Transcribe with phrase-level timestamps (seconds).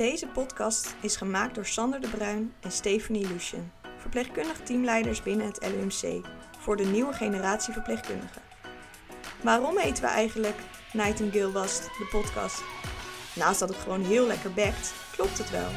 [0.00, 5.66] Deze podcast is gemaakt door Sander de Bruin en Stephanie Lucien, verpleegkundig teamleiders binnen het
[5.66, 6.26] LUMC,
[6.58, 8.42] voor de nieuwe generatie verpleegkundigen.
[9.42, 10.56] Waarom heten we eigenlijk
[10.92, 12.62] Nightingale Was, de podcast?
[13.34, 15.70] Naast dat het gewoon heel lekker bekt, klopt het wel.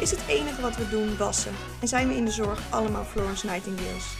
[0.00, 3.46] Is het enige wat we doen wassen en zijn we in de zorg allemaal Florence
[3.46, 4.16] Nightingales?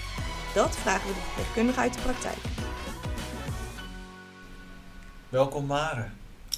[0.55, 2.39] Dat vragen we de verpleegkundige uit de praktijk.
[5.29, 6.09] Welkom Mare.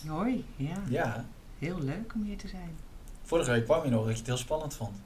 [0.06, 0.82] Hoi, ja.
[0.88, 1.24] Ja,
[1.58, 2.76] Heel leuk om hier te zijn.
[3.26, 4.96] Vorige week kwam je nog dat je het heel spannend vond.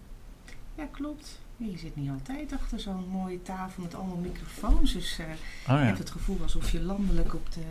[0.75, 1.39] Ja, klopt.
[1.57, 4.93] Je zit niet altijd achter zo'n mooie tafel met allemaal microfoons.
[4.93, 5.27] Dus eh,
[5.75, 7.63] Oh je hebt het gevoel alsof je landelijk op de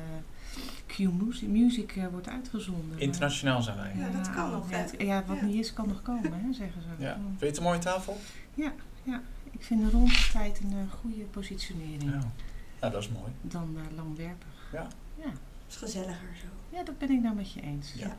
[0.87, 2.99] Q-Music music, eh, wordt uitgezonden.
[2.99, 3.93] Internationaal zijn wij.
[3.97, 4.81] Ja, dat kan nog, Ja, hè?
[4.83, 5.45] het- ja, wat Ja.
[5.45, 7.03] niet is, kan nog komen, hè, zeggen ze.
[7.03, 7.13] Ja.
[7.13, 8.17] Vind je het een mooie tafel?
[8.53, 9.21] ja, ja.
[9.51, 12.03] Ik vind de rond tijd een eh, goede positionering.
[12.03, 12.19] Ja.
[12.79, 13.31] Nou, dat is mooi.
[13.41, 14.69] Dan eh, langwerpig.
[14.73, 14.87] Ja.
[15.15, 15.31] ja.
[15.69, 16.77] is gezelliger zo.
[16.77, 17.93] Ja, dat ben ik nou met je eens.
[17.95, 18.17] Ja.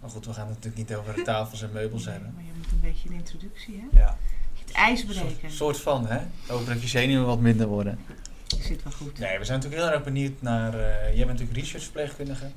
[0.00, 2.32] Maar goed, we gaan het natuurlijk niet over de tafels en meubels Nee, hebben.
[2.34, 3.98] maar je moet een beetje een introductie, hè?
[3.98, 4.18] Ja.
[4.58, 5.38] Het ijs Een breken.
[5.40, 6.20] soort, soort van, hè?
[6.52, 7.98] Over dat je zenuwen wat minder worden.
[8.46, 9.18] Zit wel goed.
[9.18, 10.74] Nee, we zijn natuurlijk heel erg benieuwd naar...
[10.74, 12.50] eh, jij bent natuurlijk researchverpleegkundige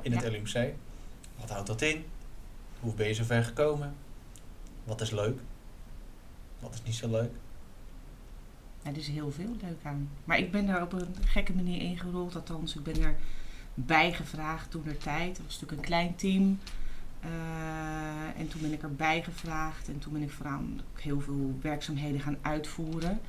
[0.00, 0.30] in het Ja.
[0.30, 0.72] LUMC.
[1.40, 2.04] Wat houdt dat in?
[2.80, 3.94] Hoe ben je zo ver gekomen?
[4.84, 5.38] Wat is leuk?
[6.60, 7.30] Wat is niet zo leuk?
[8.82, 10.08] Ja, er is heel veel leuk aan.
[10.24, 12.34] Maar ik ben daar op een gekke manier ingerold.
[12.34, 13.14] Althans, ik ben er
[13.76, 15.36] bijgevraagd toen er tijd.
[15.36, 16.58] Het was natuurlijk een klein team.
[17.20, 19.88] Eh, en toen ben ik erbij gevraagd.
[19.88, 20.58] En toen ben ik vooral
[20.94, 23.20] ook heel veel werkzaamheden gaan uitvoeren.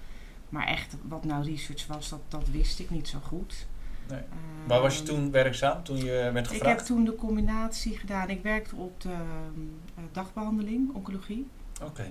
[0.49, 3.67] Maar echt, wat nou research was, dat, dat wist ik niet zo goed.
[4.09, 4.19] Nee.
[4.19, 4.25] Eh,
[4.67, 6.77] Waar was je toen werkzaam, toen je werd Ik gevraagd?
[6.77, 8.29] heb toen de combinatie gedaan.
[8.29, 9.09] Ik werkte op de
[9.95, 11.47] eh, dagbehandeling, oncologie.
[11.83, 12.09] Oké, Eh,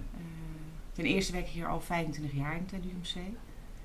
[0.92, 3.14] ten eerste werk ik hier al 25 jaar in het LUMC.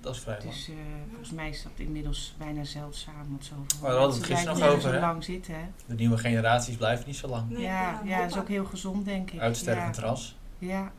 [0.01, 0.49] Dat is vrij lang.
[0.49, 0.75] Dus eh,
[1.09, 3.25] volgens mij is dat inmiddels bijna zeldzaam.
[3.29, 4.99] Want zoveel Maar we hadden het gisteren nog over, zo hè?
[4.99, 5.53] lang zitten.
[5.55, 5.61] Hè?
[5.85, 7.49] De nieuwe generaties blijven niet zo lang.
[7.49, 9.39] Nee, ja, ja, dat is ook heel gezond, denk ik.
[9.39, 10.01] Uitstervend ja.
[10.01, 10.35] ras.
[10.57, 10.91] Ja.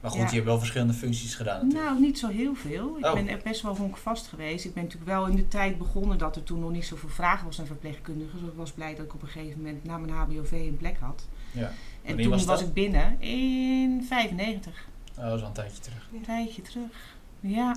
[0.00, 0.26] Maar goed, Ja.
[0.26, 1.84] je hebt wel verschillende functies gedaan natuurlijk.
[1.90, 2.96] Nou, niet zo heel veel.
[2.98, 3.12] Ik Oh.
[3.14, 4.64] ben er best wel honkvast geweest.
[4.64, 7.46] Ik ben natuurlijk wel in de tijd begonnen dat er toen nog niet zoveel vragen
[7.46, 8.38] was naar verpleegkundigen.
[8.40, 10.96] Dus ik was blij dat ik op een gegeven moment na mijn HBOV een plek
[11.00, 11.26] had.
[11.52, 11.70] ja.
[12.02, 14.86] En toen was ik binnen in 95.
[15.18, 16.08] Oh, dat is al een tijdje terug.
[16.14, 17.14] Een tijdje terug.
[17.40, 17.76] Ja.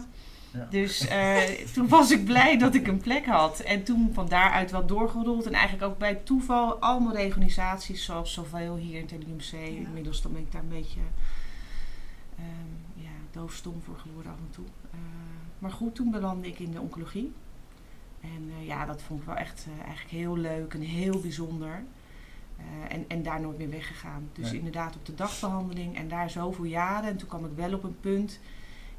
[0.56, 0.68] Ja.
[0.70, 1.38] Dus eh,
[1.74, 3.60] toen was ik blij dat ik een plek had.
[3.60, 5.46] En toen van daaruit wel doorgerold.
[5.46, 9.52] En eigenlijk ook bij toeval allemaal reorganisaties zoals zoveel hier in het LUMC.
[9.86, 11.00] Inmiddels dan ben ik daar een beetje
[12.38, 14.66] ehm, ja, doofstom voor geworden af en toe.
[14.92, 15.00] Eh,
[15.60, 17.34] maar goed, toen belandde ik in de oncologie.
[18.22, 21.84] En eh, ja, dat vond ik wel echt eigenlijk heel leuk en heel bijzonder.
[22.58, 24.30] Eh, en, en daar nooit meer weggegaan.
[24.34, 24.58] Dus Nee.
[24.58, 27.10] inderdaad op de dagbehandeling en daar zoveel jaren.
[27.10, 28.40] En toen kwam ik wel op een punt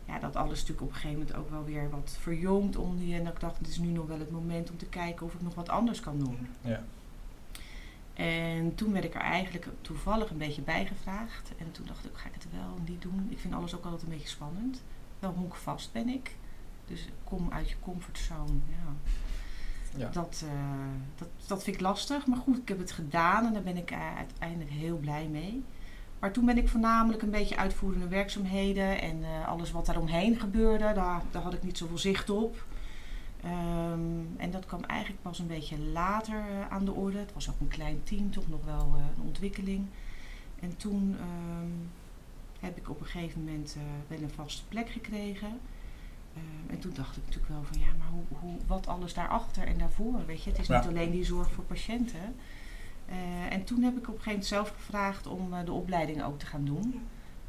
[0.07, 3.15] ja, dat alles natuurlijk op een gegeven moment ook wel weer wat verjongd onder je.
[3.15, 5.35] En dat ik dacht, het is nu nog wel het moment om te kijken of
[5.35, 6.49] ik nog wat anders kan doen.
[6.61, 6.83] Ja.
[8.15, 11.53] En toen werd ik er eigenlijk toevallig een beetje bij gevraagd.
[11.59, 13.27] En toen dacht ik, ga ik het wel niet doen?
[13.31, 14.83] Ik vind alles ook altijd een beetje spannend.
[15.19, 16.37] Wel honkvast ben ik.
[16.87, 18.53] Dus kom uit je comfortzone.
[18.69, 18.95] Ja.
[19.97, 20.09] Ja.
[20.09, 20.51] Dat, eh,
[21.17, 22.27] dat, dat vind ik lastig.
[22.27, 25.65] Maar goed, ik heb het gedaan en daar ben ik eh, uiteindelijk heel blij mee.
[26.27, 30.93] Maar toen ben ik voornamelijk een beetje uitvoerende werkzaamheden en eh, alles wat daaromheen gebeurde,
[30.93, 32.65] daar, daar had ik niet zoveel zicht op.
[33.43, 37.19] Ehm, en dat kwam eigenlijk pas een beetje later eh, aan de orde.
[37.19, 39.87] Het was ook een klein team, toch nog wel eh, een ontwikkeling.
[40.61, 41.71] En toen ehm,
[42.61, 43.77] heb ik op een gegeven moment
[44.09, 45.59] wel een vaste plek gekregen.
[46.35, 49.67] Ehm, en toen dacht ik natuurlijk wel van ja, maar hoe, hoe, wat alles daarachter
[49.67, 50.51] en daarvoor, weet je.
[50.51, 50.79] Het is Ja.
[50.79, 52.35] niet alleen die zorg voor patiënten.
[53.07, 56.25] Eh, en toen heb ik op een gegeven moment zelf gevraagd om eh, de opleiding
[56.25, 57.03] ook te gaan doen.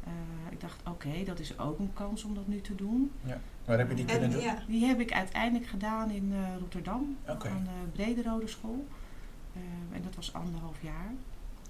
[0.04, 0.10] Eh,
[0.50, 3.12] ik dacht, oké, dat is ook een kans om dat nu te doen.
[3.64, 4.40] Waar heb je die kunnen En, doen?
[4.40, 7.48] ja, Die heb ik uiteindelijk gedaan in eh, Rotterdam, Oké.
[7.48, 8.86] aan de Brederode School.
[9.92, 11.12] En dat was anderhalf jaar.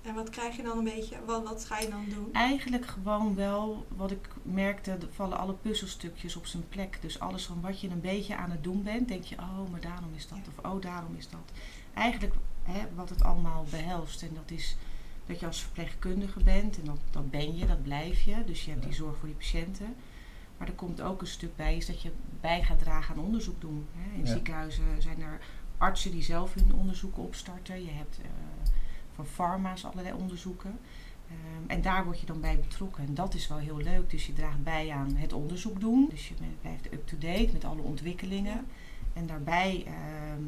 [0.02, 1.16] en wat krijg je dan een beetje?
[1.26, 2.28] Wat, wat ga je dan doen?
[2.32, 6.98] Eigenlijk gewoon wel, wat ik merkte, er vallen alle puzzelstukjes op zijn plek.
[7.00, 9.80] Dus alles van wat je een beetje aan het doen bent, denk je, oh, maar
[9.80, 10.38] daarom is dat.
[10.58, 11.52] Of oh, daarom is dat.
[11.94, 12.34] Eigenlijk
[12.68, 14.22] hè, wat het allemaal behelst.
[14.22, 14.76] En dat is
[15.26, 16.78] dat je als verpleegkundige bent.
[16.78, 18.44] En dat, dat ben je, dat blijf je.
[18.46, 19.94] Dus je hebt die zorg voor die patiënten.
[20.56, 22.10] Maar er komt ook een stuk bij, is dat je
[22.40, 23.86] bij gaat dragen aan onderzoek doen.
[23.96, 24.14] Hè.
[24.18, 24.32] In Ja.
[24.32, 25.40] ziekenhuizen zijn er
[25.76, 27.82] artsen die zelf hun onderzoeken opstarten.
[27.84, 28.26] Je hebt eh,
[29.14, 30.78] van farma's allerlei onderzoeken.
[31.28, 33.06] Ehm, en daar word je dan bij betrokken.
[33.06, 34.10] En dat is wel heel leuk.
[34.10, 36.06] Dus je draagt bij aan het onderzoek doen.
[36.10, 38.66] Dus je blijft up-to-date met alle ontwikkelingen.
[39.12, 40.42] En daarbij ehm,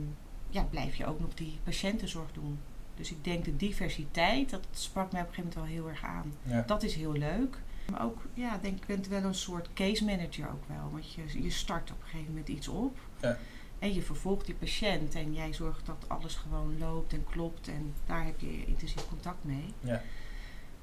[0.51, 2.59] ja, blijf je ook nog die patiëntenzorg doen.
[2.95, 6.05] Dus ik denk de diversiteit, dat sprak mij op een gegeven moment wel heel erg
[6.05, 6.33] aan.
[6.43, 6.63] Ja.
[6.67, 7.59] Dat is heel leuk.
[7.91, 10.91] Maar ook, ja, denk ik bent wel een soort case manager ook wel.
[10.91, 12.99] Want je, je start op een gegeven moment iets op.
[13.21, 13.39] Ja.
[13.79, 17.69] En je vervolgt die patiënt en jij zorgt dat alles gewoon loopt en klopt.
[17.69, 19.75] En daar heb je intensief contact mee.
[19.81, 20.03] Ja.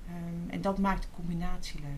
[0.07, 1.89] Ehm, en dat maakt de combinatie leuk.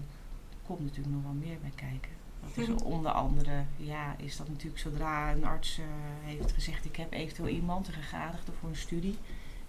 [0.50, 2.12] Er komt natuurlijk nog wel meer bij kijken.
[2.42, 2.78] Dat is Mhm.
[2.78, 5.86] onder andere, ja, is dat natuurlijk zodra een arts eh,
[6.24, 9.18] heeft gezegd ik heb eventueel iemand, een gegadigde voor een studie.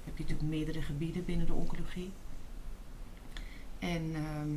[0.04, 2.10] heb je natuurlijk meerdere gebieden binnen de oncologie.
[3.78, 4.50] En ehm,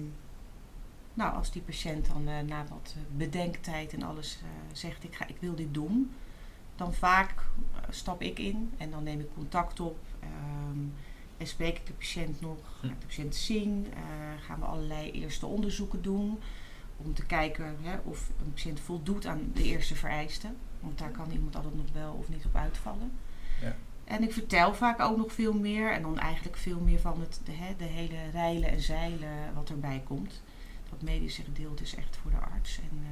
[1.14, 4.40] nou, als die patiënt dan eh, na wat eh, bedenktijd en alles
[4.72, 6.12] zegt ik, ga, ik wil dit doen,
[6.76, 7.34] dan vaak
[7.90, 9.98] stap ik in en dan neem ik contact op.
[10.20, 10.80] ehm,
[11.38, 13.88] en spreek ik de patiënt nog, ga ik de patiënt zien,
[14.46, 16.40] gaan we allerlei eerste onderzoeken doen
[17.06, 20.56] om te kijken hè, of een patiënt voldoet aan de eerste vereisten.
[20.80, 23.12] Want daar kan iemand altijd nog wel of niet op uitvallen.
[23.62, 23.76] Ja.
[24.04, 25.92] En ik vertel vaak ook nog veel meer.
[25.92, 29.70] En dan eigenlijk veel meer van het, de, hè, de hele rijlen en zeilen wat
[29.70, 30.42] erbij komt.
[30.90, 32.78] Dat medische gedeelte is echt voor de arts.
[32.80, 33.10] En eh,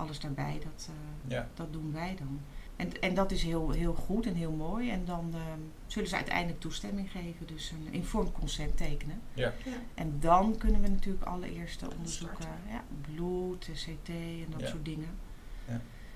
[0.00, 1.48] alles daarbij, dat, eh, Ja.
[1.54, 2.40] dat doen wij dan.
[2.76, 4.90] En, en dat is heel, heel goed en heel mooi.
[4.90, 7.46] En dan ehm, zullen ze uiteindelijk toestemming geven.
[7.46, 9.20] Dus een informed consent tekenen.
[9.34, 9.52] Ja.
[9.64, 9.72] Ja.
[9.94, 12.46] En dan kunnen we natuurlijk alle eerste onderzoeken.
[12.70, 12.84] Ja,
[13.14, 14.66] bloed, CT en dat Ja.
[14.66, 15.08] soort dingen.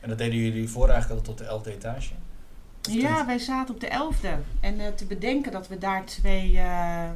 [0.00, 2.14] En dat deden jullie voor eigenlijk tot de elfde etage?
[2.80, 4.38] Ja, wij zaten op de elfde.
[4.60, 7.10] En eh, te bedenken dat we daar twee eh,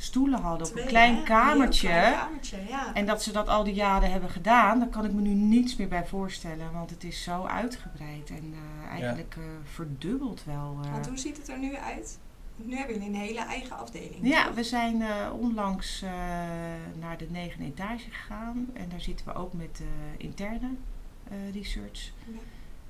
[0.00, 1.22] stoelen hadden op een klein hè?
[1.22, 1.88] kamertje.
[1.88, 2.94] Een heel klein kamertje, ja.
[2.94, 5.76] En dat ze dat al die jaren hebben gedaan, daar kan ik me nu niets
[5.76, 6.72] meer bij voorstellen.
[6.72, 8.54] Want het is zo uitgebreid en
[8.84, 10.78] eh, eigenlijk eh, verdubbeld wel.
[10.84, 10.92] eh.
[10.92, 12.18] Want hoe ziet het er nu uit?
[12.56, 14.18] Nu hebben jullie een hele eigen afdeling.
[14.28, 14.54] Ja, toch?
[14.54, 15.08] we zijn eh,
[15.38, 16.10] onlangs eh,
[17.00, 18.68] naar de negende etage gegaan.
[18.72, 19.86] En daar zitten we ook met eh,
[20.26, 20.68] interne
[21.30, 22.10] eh, research.
[22.26, 22.38] Ja.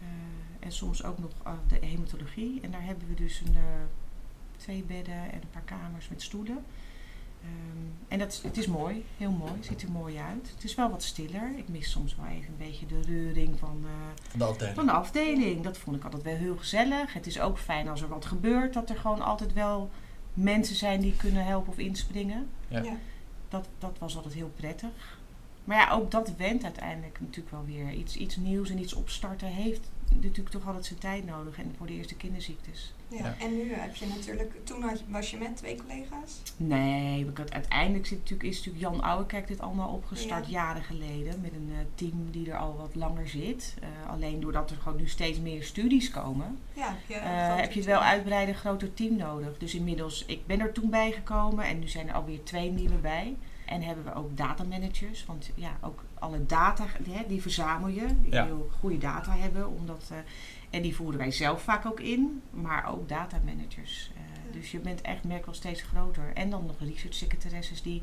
[0.01, 0.07] Eh,
[0.67, 1.31] en soms ook nog
[1.69, 2.61] de hematologie.
[2.63, 3.63] En daar hebben we dus een, eh,
[4.57, 6.65] twee bedden en een paar kamers met stoelen.
[7.43, 10.51] Ehm, en dat, is- het is mooi, heel mooi, het ziet er mooi uit.
[10.55, 11.53] Het is wel wat stiller.
[11.57, 13.91] Ik mis soms wel even een beetje de reuring van, eh,
[14.31, 14.77] Van de afdeling?
[14.77, 15.63] van de afdeling.
[15.63, 17.13] Dat vond ik altijd wel heel gezellig.
[17.13, 19.91] Het is ook fijn als er wat gebeurt, dat er gewoon altijd wel
[20.35, 22.49] mensen zijn die kunnen helpen of inspringen.
[22.69, 22.83] Ja.
[22.83, 22.97] Ja.
[23.49, 25.19] Dat, dat was altijd heel prettig.
[25.65, 27.93] Maar ja, ook dat went uiteindelijk natuurlijk wel weer.
[27.93, 31.59] Iets, iets nieuws en iets opstarten heeft natuurlijk toch altijd zijn tijd nodig.
[31.59, 32.93] En voor de eerste kinderziektes.
[33.11, 33.17] Ja.
[33.19, 33.35] Ja.
[33.41, 36.43] En nu heb je natuurlijk, toen had je- was je met twee collega's.
[36.57, 40.51] Nee, ik had, uiteindelijk zit natuurlijk, is natuurlijk Jan Ouwekerk dit allemaal opgestart Ja.
[40.53, 41.41] jaren geleden.
[41.41, 43.75] Met een eh, team die er al wat langer zit.
[43.81, 46.59] Eh, alleen doordat er gewoon nu steeds meer studies komen.
[46.73, 49.59] Ja, heb je, Eh, heb je het wel uitbreiden, een groter team nodig.
[49.59, 53.37] Dus inmiddels, ik ben er toen bijgekomen en nu zijn er alweer twee nieuwe bij.
[53.67, 58.01] En hebben we ook datamanagers, want ja, ook alle data, hè, die verzamel je.
[58.23, 58.47] Je Ja.
[58.47, 60.17] wil goede data hebben, omdat, eh,
[60.71, 64.11] en die voeren wij zelf vaak ook in, maar ook datamanagers.
[64.15, 64.57] Eh Ja.
[64.59, 66.31] Dus je bent echt, merk wel steeds groter.
[66.35, 68.03] En dan nog research secretaresses die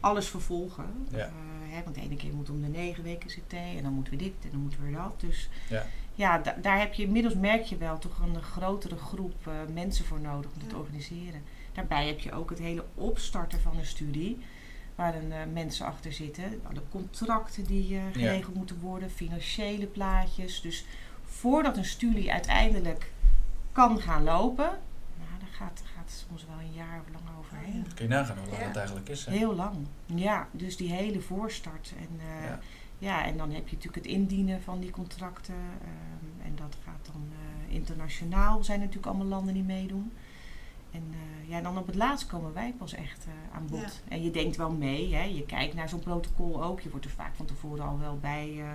[0.00, 0.84] alles vervolgen.
[1.10, 1.18] Ja.
[1.18, 1.32] Eh,
[1.68, 4.18] hè, want de ene keer moet om de negen weken CT en dan moeten we
[4.18, 5.20] dit en dan moeten we dat.
[5.20, 5.86] Dus Ja.
[6.14, 10.04] ja, da- daar heb je inmiddels merk je wel toch een grotere groep eh, mensen
[10.04, 11.42] voor nodig om dit te organiseren.
[11.72, 14.38] Daarbij heb je ook het hele opstarten van een studie,
[14.94, 16.60] waar een, eh, mensen achter zitten.
[16.70, 20.60] Alle contracten die eh, geregeld moeten worden, financiële plaatjes.
[20.60, 20.84] Dus
[21.38, 23.12] voordat een studie uiteindelijk
[23.72, 24.64] kan gaan lopen,
[25.18, 27.86] nou, daar gaat, gaat soms wel een jaar of lang overheen.
[27.94, 28.66] Kun je nagaan hoe lang Ja.
[28.66, 29.24] het eigenlijk is?
[29.26, 29.32] Hè?
[29.32, 29.76] Heel lang.
[30.06, 31.92] Ja, dus die hele voorstart.
[31.98, 32.58] En, eh, Ja.
[32.98, 35.54] ja, en dan heb je natuurlijk het indienen van die contracten.
[35.54, 37.22] ehm, en dat gaat dan
[37.68, 38.64] eh, internationaal.
[38.64, 40.12] zijn er natuurlijk allemaal landen die meedoen.
[40.90, 43.80] En eh, ja, dan op het laatst komen wij pas echt eh, aan bod.
[43.80, 43.88] Ja.
[44.14, 45.22] En je denkt wel mee, hè?
[45.22, 46.80] je kijkt naar zo'n protocol ook.
[46.80, 48.66] Je wordt er vaak van tevoren al wel bij eh,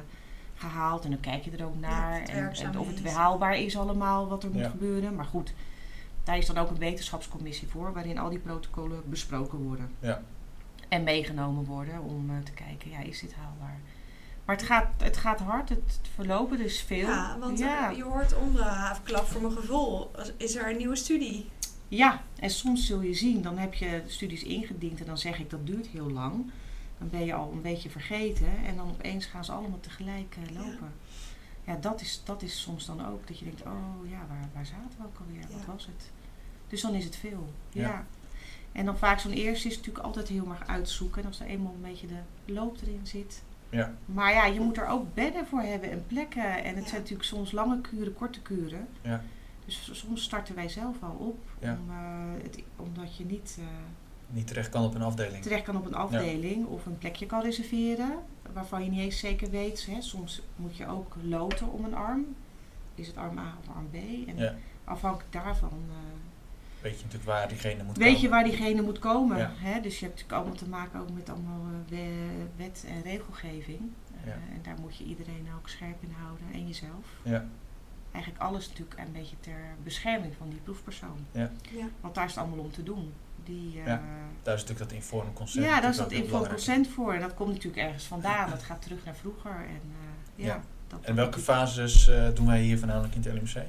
[0.60, 1.04] gehaald.
[1.04, 2.22] En dan kijk je er ook naar.
[2.22, 4.70] of het en, of het haalbaar is allemaal wat er moet Ja.
[4.70, 5.16] gebeuren.
[5.16, 5.54] Maar goed,
[6.24, 7.94] daar is dan ook een wetenschapscommissie voor.
[7.94, 9.92] Waarin al die protocollen besproken worden.
[10.00, 10.22] Ja.
[10.90, 13.80] En meegenomen worden om eh, te kijken, ja, is dit haalbaar?
[14.46, 17.08] Maar het gaat, het gaat hard, het verlopen dus veel.
[17.08, 17.90] Ja, want ja.
[17.90, 21.50] je hoort om de havenklap voor mijn gevoel, is er een nieuwe studie.
[21.88, 25.50] Ja, en soms zul je zien, dan heb je studies ingediend en dan zeg ik
[25.50, 26.52] dat duurt heel lang.
[27.00, 30.56] Dan ben je al een beetje vergeten en dan opeens gaan ze allemaal tegelijk eh,
[30.56, 30.92] lopen.
[31.64, 34.66] Ja, dat, is, dat is soms dan ook dat je denkt, oh ja, waar, waar
[34.66, 35.46] zaten we ook alweer?
[35.52, 36.12] Wat was het?
[36.68, 37.54] Dus dan is het veel.
[37.70, 37.82] Ja.
[37.88, 38.06] Ja.
[38.72, 41.22] En dan vaak zo'n eerste is natuurlijk altijd heel erg uitzoeken.
[41.22, 43.44] En als er eenmaal een beetje de loop erin zit.
[43.70, 43.94] Ja.
[44.06, 46.64] Maar ja, je moet er ook bedden voor hebben en plekken.
[46.64, 46.90] En het Ja.
[46.90, 48.88] zijn natuurlijk soms lange kuren, korte kuren.
[49.02, 49.24] Ja.
[49.66, 51.40] Dus soms starten wij zelf al op.
[51.60, 51.78] Ja.
[51.82, 53.66] Om, eh, het, omdat je niet eh,
[54.30, 55.44] Niet terecht kan op een afdeling.
[55.44, 58.12] terecht kan op een afdeling of een plekje kan reserveren.
[58.54, 59.86] Waarvan je niet eens zeker weet.
[59.86, 60.02] Hè.
[60.02, 62.26] Soms moet je ook loten om een arm.
[62.96, 63.96] Is het arm A of arm B?
[64.28, 64.56] En Ja.
[64.84, 65.96] afhankelijk daarvan eh,
[66.82, 68.22] Weet je natuurlijk waar diegene moet weet komen.
[68.22, 69.38] je waar diegene moet komen.
[69.38, 69.52] Ja.
[69.56, 69.82] Hè?
[69.82, 73.80] Dus je hebt natuurlijk allemaal te maken ook met allemaal eh, we- wet en regelgeving.
[74.22, 74.32] Eh, Ja.
[74.32, 77.06] En daar moet je iedereen ook scherp in houden en jezelf.
[77.24, 77.46] Ja.
[78.12, 81.26] Eigenlijk alles natuurlijk een beetje ter bescherming van die proefpersoon.
[81.32, 81.52] Ja.
[82.02, 83.14] Want daar is het allemaal om te doen.
[83.50, 84.02] Die, eh, Ja.
[84.44, 85.66] Daar is natuurlijk dat informed consent.
[85.66, 87.14] ja, daar is dat informed consent voor.
[87.14, 88.50] En dat komt natuurlijk ergens vandaan.
[88.50, 89.52] Dat gaat terug naar vroeger.
[89.52, 89.82] En,
[90.36, 90.62] eh, ja, Ja.
[90.88, 93.64] dat En welke fases eh, doen wij hier voornamelijk in het LMC?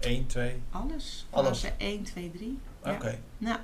[0.00, 0.62] 1, 2?
[0.70, 1.26] Alles.
[1.30, 1.60] Alles.
[1.60, 2.58] Fase 1, 2, 3.
[2.84, 2.92] Ja.
[2.92, 3.18] Oké.
[3.38, 3.58] Nou,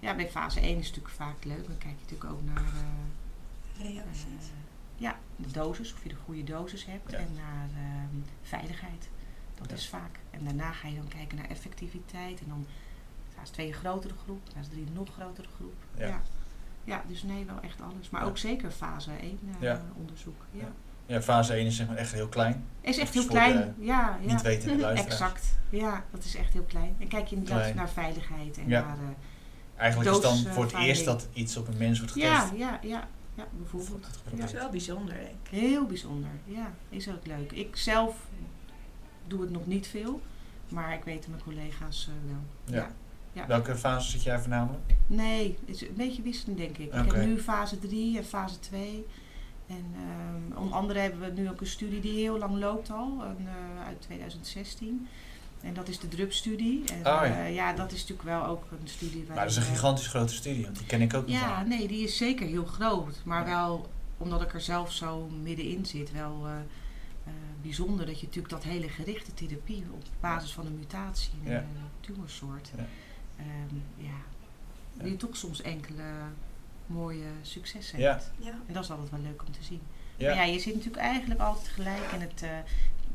[0.00, 1.66] ja, bij fase 1 is het natuurlijk vaak leuk.
[1.66, 4.50] Dan kijk je natuurlijk ook naar eh, Reacties.
[4.96, 7.10] ja, de dosis, of je de goede dosis hebt.
[7.10, 7.18] Ja.
[7.18, 9.08] En naar ehm, veiligheid.
[9.54, 9.74] Dat Ja.
[9.76, 10.18] is vaak.
[10.30, 12.40] En daarna ga je dan kijken naar effectiviteit.
[12.40, 12.66] En dan
[13.38, 15.74] fase 2 een grotere groep, fase 3 een nog grotere groep.
[15.98, 16.06] Ja.
[16.06, 16.20] Ja.
[16.84, 17.02] ja.
[17.08, 18.10] dus nee, wel echt alles.
[18.10, 18.26] Maar Ja.
[18.26, 19.82] ook zeker fase 1 eh, Ja.
[19.96, 20.36] onderzoek.
[20.50, 20.60] Ja.
[20.60, 20.68] Ja.
[21.14, 22.64] Ja, fase 1 is zeg maar echt heel klein.
[22.80, 23.74] Is echt heel voor klein.
[23.78, 24.32] de ja, ja.
[24.32, 25.12] niet wetende luisteraars.
[25.20, 25.58] Exact.
[25.70, 26.96] Ja, dat is echt heel klein.
[26.98, 27.76] En kijk je inderdaad Klein.
[27.76, 28.80] naar veiligheid en Ja.
[28.80, 28.96] naar...
[28.98, 29.04] eh,
[29.76, 30.88] Eigenlijk is het dan eh, voor het varing.
[30.90, 32.30] eerst dat iets op een mens wordt getest.
[32.32, 34.08] ja, ja, ja, ja, bijvoorbeeld.
[34.30, 35.48] Dat is wel bijzonder, denk ik.
[35.50, 36.30] Heel bijzonder.
[36.44, 37.52] Ja, is ook leuk.
[37.52, 38.16] Ik zelf
[39.26, 40.20] doe het nog niet veel.
[40.68, 42.74] Maar ik weet mijn collega's eh, wel.
[42.80, 42.90] Ja.
[43.36, 43.46] Ja.
[43.46, 44.82] Welke fase zit jij voornamelijk?
[45.06, 46.86] Nee, het is een beetje wisselend denk ik.
[46.94, 49.06] Ik heb nu fase 3 en fase 2.
[49.66, 53.22] En ehm onder andere hebben we nu ook een studie die heel lang loopt al,
[53.22, 55.08] een, eh, uit 2016.
[55.60, 56.84] En dat is de DRUP-studie.
[56.92, 57.24] En Oh, ja.
[57.24, 59.36] eh, ja, dat is natuurlijk wel ook een studie waar.
[59.36, 61.88] Maar dat is een gigantisch grote studie, want die ken ik ook nog Ja, nee,
[61.88, 63.20] die is zeker heel groot.
[63.24, 63.54] Maar Ja.
[63.54, 66.52] wel, omdat ik er zelf zo middenin zit, wel eh,
[67.24, 71.50] eh, bijzonder dat je natuurlijk dat hele gerichte therapie op basis van een mutatie in
[71.50, 71.58] Ja.
[71.58, 71.66] een
[72.00, 72.70] tumorsoort,
[73.36, 73.42] Ja.
[73.44, 73.76] ehm,
[74.06, 74.14] ja,
[74.98, 75.04] Ja.
[75.10, 76.02] je toch soms enkele
[76.86, 77.98] mooie successen.
[78.00, 78.20] Ja.
[78.66, 79.80] En dat is altijd wel leuk om te zien.
[80.16, 80.26] Ja.
[80.26, 82.50] Maar ja, je zit natuurlijk eigenlijk altijd gelijk in het, eh,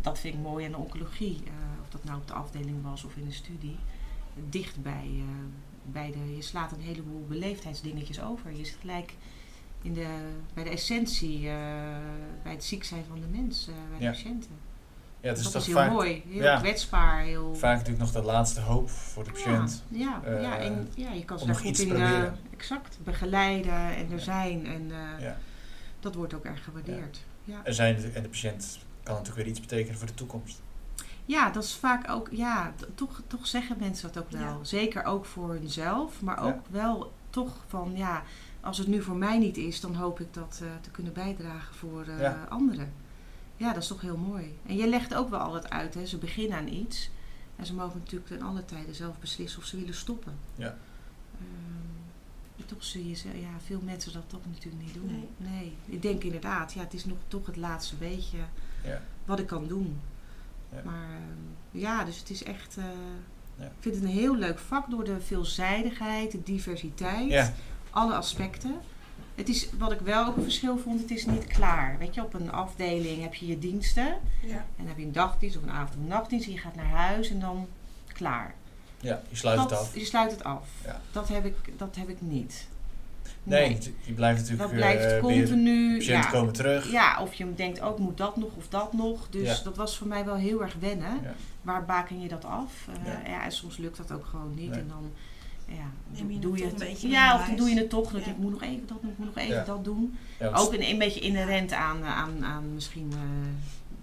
[0.02, 3.04] dat vind ik mooi aan de oncologie, eh, of dat nou op de afdeling was
[3.04, 3.78] of in de studie,
[4.50, 5.24] dicht bij, eh,
[5.92, 8.52] bij de, je slaat een heleboel beleefdheidsdingetjes over.
[8.52, 9.14] Je zit gelijk
[9.82, 10.08] in de,
[10.54, 11.56] bij de essentie, eh,
[12.44, 14.52] bij het ziek zijn van de mens, eh, bij de patiënten.
[15.22, 16.60] Ja, het is dat toch is heel vaak, mooi, heel ja.
[16.60, 17.56] kwetsbaar, heel...
[17.56, 19.84] vaak natuurlijk nog de laatste hoop voor de patiënt.
[19.88, 22.24] Ja, ja, ja, eh, en, ja, je kan ze daar nog goed iets in eh,
[22.58, 24.18] exact begeleiden en er Ja.
[24.18, 24.66] zijn.
[24.66, 25.38] En eh, Ja.
[26.00, 27.24] dat wordt ook erg gewaardeerd.
[27.44, 27.62] Ja.
[27.64, 30.62] Er zijn, en de patiënt kan natuurlijk weer iets betekenen voor de toekomst.
[31.26, 34.42] Ja, dat is vaak ook, ja, toch, toch zeggen mensen dat ook wel.
[34.42, 34.58] Ja.
[34.64, 36.48] Zeker ook voor hunzelf, maar Ja.
[36.50, 38.24] ook wel toch van, ja,
[38.62, 41.76] als het nu voor mij niet is, dan hoop ik dat eh, te kunnen bijdragen
[41.76, 42.46] voor eh, Ja.
[42.50, 42.94] anderen.
[43.62, 44.58] Ja, dat is toch heel mooi.
[44.66, 47.10] En je legt ook wel altijd uit, hè, ze beginnen aan iets.
[47.56, 50.34] En ze mogen natuurlijk in alle tijden zelf beslissen of ze willen stoppen.
[50.56, 50.78] Ja.
[51.38, 55.08] Ehm, toch zie je, ze- ja, veel mensen dat toch natuurlijk niet doen.
[55.38, 55.52] Nee.
[55.52, 55.74] nee.
[55.86, 58.38] Ik denk inderdaad, ja, het is nog toch het laatste beetje
[58.84, 59.02] Ja.
[59.26, 60.00] wat ik kan doen.
[60.74, 60.82] Ja.
[60.86, 62.78] Maar ehm, ja, dus het is echt.
[62.78, 62.84] eh,
[63.58, 63.66] Ja.
[63.68, 67.54] Ik vind het een heel leuk vak door de veelzijdigheid, de diversiteit, Ja,
[67.90, 68.76] alle aspecten.
[69.42, 71.98] Het is wat ik wel ook een verschil vond, het is niet klaar.
[72.00, 74.06] Weet je, op een afdeling heb je je diensten
[74.42, 74.56] Ja.
[74.56, 76.76] en dan heb je een dagdienst of een avond- of een nachtdienst en je gaat
[76.76, 77.68] naar huis en dan
[78.08, 78.54] klaar.
[79.00, 79.96] ja, je sluit het dat, af.
[79.96, 80.68] Je sluit het af.
[80.86, 81.02] Ja.
[81.12, 82.68] Dat, heb ik, dat heb ik niet.
[83.44, 85.98] Nee, je blijft natuurlijk dat blijft eh, weer, continu.
[85.98, 86.92] patiënten Ja, komen terug.
[86.92, 89.28] ja, of je denkt ook, moet dat nog of dat nog.
[89.30, 89.64] Dus Ja.
[89.64, 91.20] dat was voor mij wel heel erg wennen.
[91.24, 91.34] Ja.
[91.62, 92.88] Waar baken je dat af?
[92.88, 93.30] Eh, Ja.
[93.32, 93.44] ja.
[93.44, 94.70] en soms lukt dat ook gewoon niet.
[94.70, 94.80] Nee.
[94.80, 95.12] En dan
[95.76, 96.72] ja, Neem je het doe je het.
[96.74, 98.12] een beetje ja, of dan doe je het toch.
[98.12, 98.18] Ja.
[98.26, 99.64] ik, moet nog even dat doen, ik moet nog even Ja.
[99.64, 100.18] dat doen.
[100.54, 103.20] Ook een, een beetje inherent aan, eh, aan, aan misschien eh,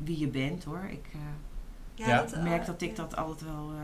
[0.04, 0.88] wie je bent hoor.
[0.90, 1.20] Ik eh,
[2.06, 2.24] Ja.
[2.24, 3.82] eh, merk dat ik dat altijd wel eh,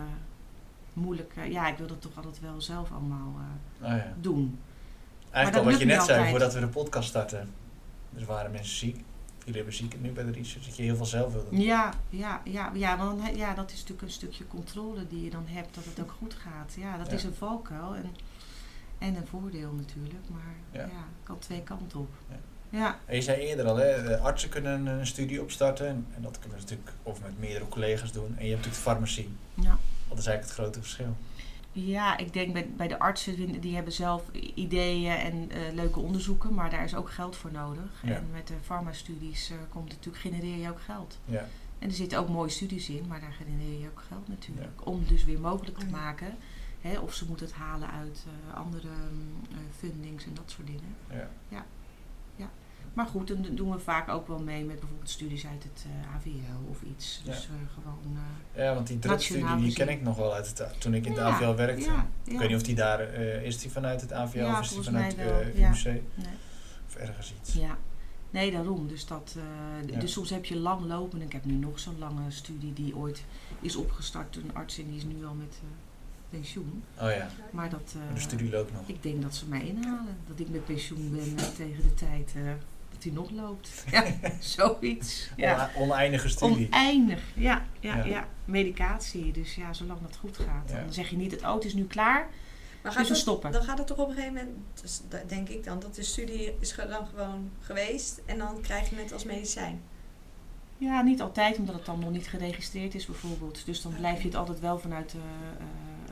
[0.93, 1.33] moeilijk...
[1.37, 3.35] eh, ja, ik wil dat toch altijd wel zelf allemaal
[3.81, 4.13] eh, Oh, ja.
[4.21, 4.59] doen.
[5.31, 6.31] Eigenlijk dat al wat je net zei altijd.
[6.31, 7.49] voordat we de podcast starten.
[8.19, 9.05] Er waren mensen ziek.
[9.45, 10.67] Jullie hebben ziek nu bij de research.
[10.67, 11.61] Dat je heel veel zelf wil doen.
[11.61, 15.31] Ja, ja, ja, ja, want dan, ja, dat is natuurlijk een stukje controle die je
[15.31, 16.75] dan hebt, dat het ook goed gaat.
[16.79, 17.13] Ja, dat Ja.
[17.13, 18.11] is een valkuil en,
[18.99, 20.81] en een voordeel natuurlijk, maar Ja.
[20.81, 22.11] ja, kan twee kanten op.
[22.31, 22.37] Ja.
[22.79, 25.87] Ja, En je zei eerder al, hè, artsen kunnen een, studie opstarten.
[25.89, 28.35] En, en dat kunnen ze natuurlijk of met meerdere collega's doen.
[28.39, 29.37] En je hebt natuurlijk de farmacie.
[29.55, 29.79] ja.
[30.09, 31.17] Dat is eigenlijk het grote verschil.
[31.77, 34.23] Ja ik denk bij, bij de artsen, die- hebben zelf
[34.55, 38.03] ideeën en eh, leuke onderzoeken, maar daar is ook geld voor nodig.
[38.03, 38.15] Ja.
[38.15, 41.19] En met de farmastudies eh komt natuurlijk, genereer je ook geld.
[41.25, 44.73] Ja, En er zitten ook mooie studies in, maar daar genereer je ook geld natuurlijk.
[44.79, 44.85] Ja.
[44.85, 45.91] Om dus weer mogelijk te Ja.
[45.91, 46.37] maken.
[46.81, 50.67] Hè, of ze moeten het halen uit eh, andere mm, eh, fundings en dat soort
[50.67, 50.97] dingen.
[51.49, 51.65] ja.
[52.93, 56.15] Maar goed, dan doen we vaak ook wel mee met bijvoorbeeld studies uit het eh,
[56.15, 57.21] AVL of iets.
[57.25, 57.31] Ja.
[57.31, 58.19] Dus eh, gewoon...
[58.53, 61.15] eh, ja want die Nationaal die ken ik nog wel uit het, toen ik in
[61.15, 61.85] ja, AVL werkte.
[61.85, 63.01] Ja, Ik weet niet of die daar,
[63.43, 65.15] is die vanuit het AVL of is die vanuit
[65.55, 65.69] ja.
[65.69, 65.85] UMC?
[65.85, 66.03] Nee.
[66.87, 67.53] Of ergens iets.
[67.55, 67.79] Ja.
[68.31, 68.89] Nee, daarom.
[68.89, 69.37] Dus, dat,
[70.01, 71.23] dus soms heb je lang lopen.
[71.23, 73.25] Ik heb nu nog zo'n lange studie die ooit
[73.61, 75.57] is opgestart door een arts en die is nu al met
[76.31, 76.83] pensioen.
[77.01, 78.83] Oh ja, Maar dat, de studie loopt nog.
[78.87, 80.17] ik denk dat ze mij inhalen.
[80.29, 82.35] Dat ik met pensioen ben tegen de tijd
[83.05, 83.85] hij nog loopt.
[83.91, 84.05] Ja,
[84.41, 85.31] zoiets.
[85.37, 85.71] Ja.
[85.77, 86.67] One- Oneindige studie.
[86.67, 88.05] Oneindig, ja, ja, Ja.
[88.05, 89.33] ja, Medicatie.
[89.33, 90.71] Dus ja, zolang dat goed gaat.
[90.71, 90.81] Ja.
[90.81, 92.29] Dan zeg je niet, het oh, het is nu klaar.
[92.83, 93.53] Maar Dus we het- stoppen.
[93.53, 96.55] Dan gaat het toch op een gegeven moment, dus denk ik dan, dat de studie
[96.61, 99.81] is dan gewoon geweest en dan krijg je het als medicijn.
[100.79, 103.63] Ja, niet altijd, omdat het dan nog niet geregistreerd is bijvoorbeeld.
[103.67, 105.19] Dus dan blijf je het altijd wel vanuit de,
[105.59, 105.65] eh,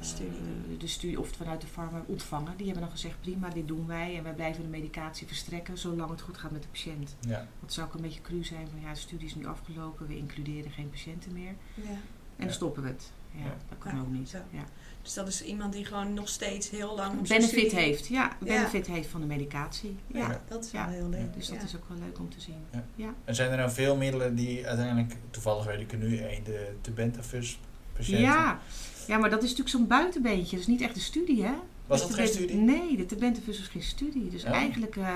[0.04, 2.52] Studie de studie of vanuit de farma ontvangen.
[2.56, 4.16] Die hebben dan gezegd, prima, dit doen wij.
[4.16, 7.16] En wij blijven de medicatie verstrekken zolang het goed gaat met de patiënt.
[7.20, 7.46] Ja.
[7.60, 10.06] Dat zou ook een beetje cru zijn van, ja, de studie is nu afgelopen.
[10.06, 11.54] We includeren geen patiënten meer.
[11.74, 11.82] Ja.
[11.84, 11.98] En
[12.36, 12.44] Ja.
[12.44, 13.12] dan stoppen we het.
[13.34, 13.56] Ja, Ja.
[13.68, 14.30] dat kan Ja, ook niet.
[14.30, 14.64] Ja.
[15.02, 18.06] Dus dat is iemand die gewoon nog steeds heel lang op zijn Benefit studie- heeft,
[18.06, 18.46] ja, Ja.
[18.46, 19.96] benefit heeft van de medicatie.
[20.06, 20.30] Ja, Ja.
[20.30, 20.40] Ja.
[20.48, 20.88] dat is wel Ja.
[20.88, 21.34] heel leuk.
[21.34, 21.62] Dus dat ja.
[21.62, 22.64] is ook wel leuk om te zien.
[23.24, 26.74] En zijn er nou veel middelen die uiteindelijk, toevallig weet ik er nu één, de
[26.80, 27.60] Tubentafus
[27.92, 28.20] patiënten.
[28.24, 28.60] Ja.
[29.06, 30.50] ja, maar dat is natuurlijk zo'n buitenbeentje.
[30.50, 31.52] Dat is niet echt een studie, hè?
[31.86, 32.56] Was dat geen studie?
[32.56, 34.28] Nee, de Tubentafus is geen studie.
[34.30, 35.08] Dus eigenlijk, eh,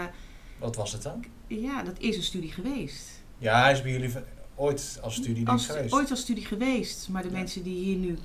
[0.59, 1.25] Wat was het dan?
[1.47, 3.23] ja, dat is een studie geweest.
[3.39, 4.11] Ja, hij is bij jullie
[4.55, 5.93] ooit als studie Als, geweest.
[5.95, 7.09] ooit als studie geweest.
[7.09, 7.35] Maar de Ja.
[7.35, 8.19] mensen die hier nu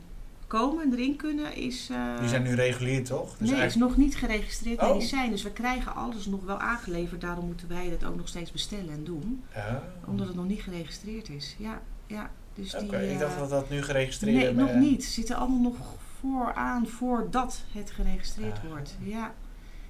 [0.48, 1.88] komen en erin kunnen, is...
[1.92, 3.30] eh, Die zijn nu regulier, toch?
[3.30, 4.94] Dus nee, is eigenlijk- nog niet geregistreerd Oh.
[4.94, 5.32] medicijn.
[5.32, 7.22] Dus we krijgen alles nog wel aangeleverd.
[7.22, 9.44] Daarom moeten wij dat ook nog steeds bestellen en doen.
[9.56, 9.84] Ja.
[10.08, 11.56] Omdat het nog niet geregistreerd is.
[11.60, 12.32] Ja, ja.
[12.56, 15.04] Dus Oké, ik eh, dacht dat dat nu geregistreerd Nee, nog eh, niet.
[15.04, 15.76] Ze zitten allemaal nog
[16.20, 18.64] vooraan voordat het geregistreerd Ah.
[18.70, 18.96] wordt.
[19.04, 19.34] Ja.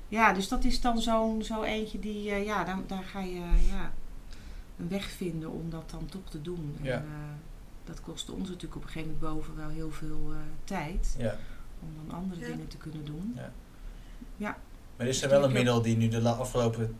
[0.08, 3.40] ja, dus dat is dan zo'n zo eentje die, eh, ja, daar, daar ga je
[3.70, 3.92] ja,
[4.80, 6.76] een weg vinden om dat dan toch te doen.
[6.82, 6.94] Ja.
[6.94, 7.34] En, eh,
[7.84, 11.36] dat kostte ons natuurlijk op een gegeven moment boven wel heel veel eh, tijd Ja.
[11.82, 12.48] om dan andere Ja.
[12.48, 13.36] dingen te kunnen doen.
[14.98, 16.96] Maar is er wel een middel die nu de afgelopen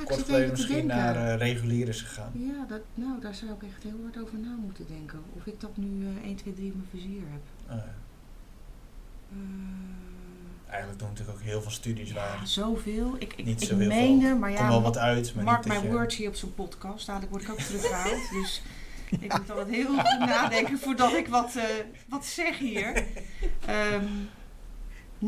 [0.00, 0.96] Ik kort geleden te misschien denken.
[0.96, 2.32] naar regulier is gegaan?
[2.34, 5.22] Ja, dat, nou, daar zou ik echt heel hard over na moeten denken.
[5.36, 7.42] Of ik dat nu eh 1, 2, 3 op mijn vizier heb.
[7.68, 7.74] Ja.
[7.74, 9.38] Eh,
[10.68, 12.38] Eigenlijk doen natuurlijk ook heel veel studies waar.
[12.40, 13.14] Ja, zoveel.
[13.18, 15.90] Ik, ik, Niet ik zoveel meende, maar ja, wel wat uit, maar mark je...
[15.90, 17.06] words hier op zo'n podcast.
[17.06, 18.30] Dadelijk word ik ook teruggehaald.
[18.30, 18.62] dus
[19.20, 21.64] ik moet altijd heel goed nadenken voordat ik wat, eh,
[22.08, 22.92] wat zeg hier.
[23.66, 24.04] Ehm,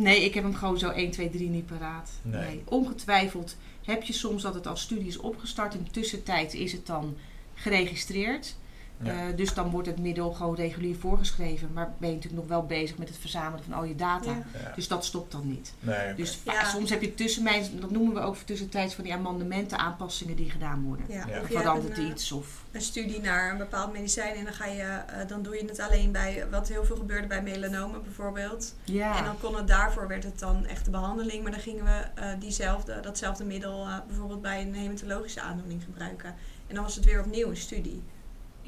[0.03, 2.11] nee, ik heb hem gewoon zo 1, 2, 3 niet paraat.
[2.23, 2.63] Nee.
[2.65, 5.75] Ongetwijfeld heb je soms dat het als studie is opgestart.
[5.75, 7.17] In de tussentijd is het dan
[7.55, 8.57] geregistreerd.
[9.03, 9.13] Ja.
[9.13, 11.73] Eh, dus dan wordt het middel gewoon regulier voorgeschreven.
[11.73, 14.31] Maar ben je natuurlijk nog wel bezig met het verzamelen van al je data.
[14.31, 14.43] Ja.
[14.63, 14.73] Ja.
[14.75, 15.73] Dus dat stopt dan niet.
[15.81, 16.15] Nee.
[16.15, 16.65] Dus Ja.
[16.65, 17.45] soms heb je tussen
[17.81, 21.07] dat noemen we ook tussentijds van die amendementen, aanpassingen die gedaan worden.
[21.09, 21.41] Ja, Ja.
[21.41, 22.65] of Verandert een, eh, iets of...
[22.73, 25.81] een studie naar een bepaald medicijn en dan, ga je, eh, dan doe je het
[25.81, 28.75] alleen bij wat heel veel gebeurde bij melanomen bijvoorbeeld.
[28.85, 31.85] Ja, En dan kon het daarvoor werd het dan echt de behandeling, maar dan gingen
[31.85, 36.35] we eh, diezelfde, datzelfde middel eh, bijvoorbeeld bij een hematologische aandoening gebruiken.
[36.67, 38.03] En dan was het weer opnieuw een studie.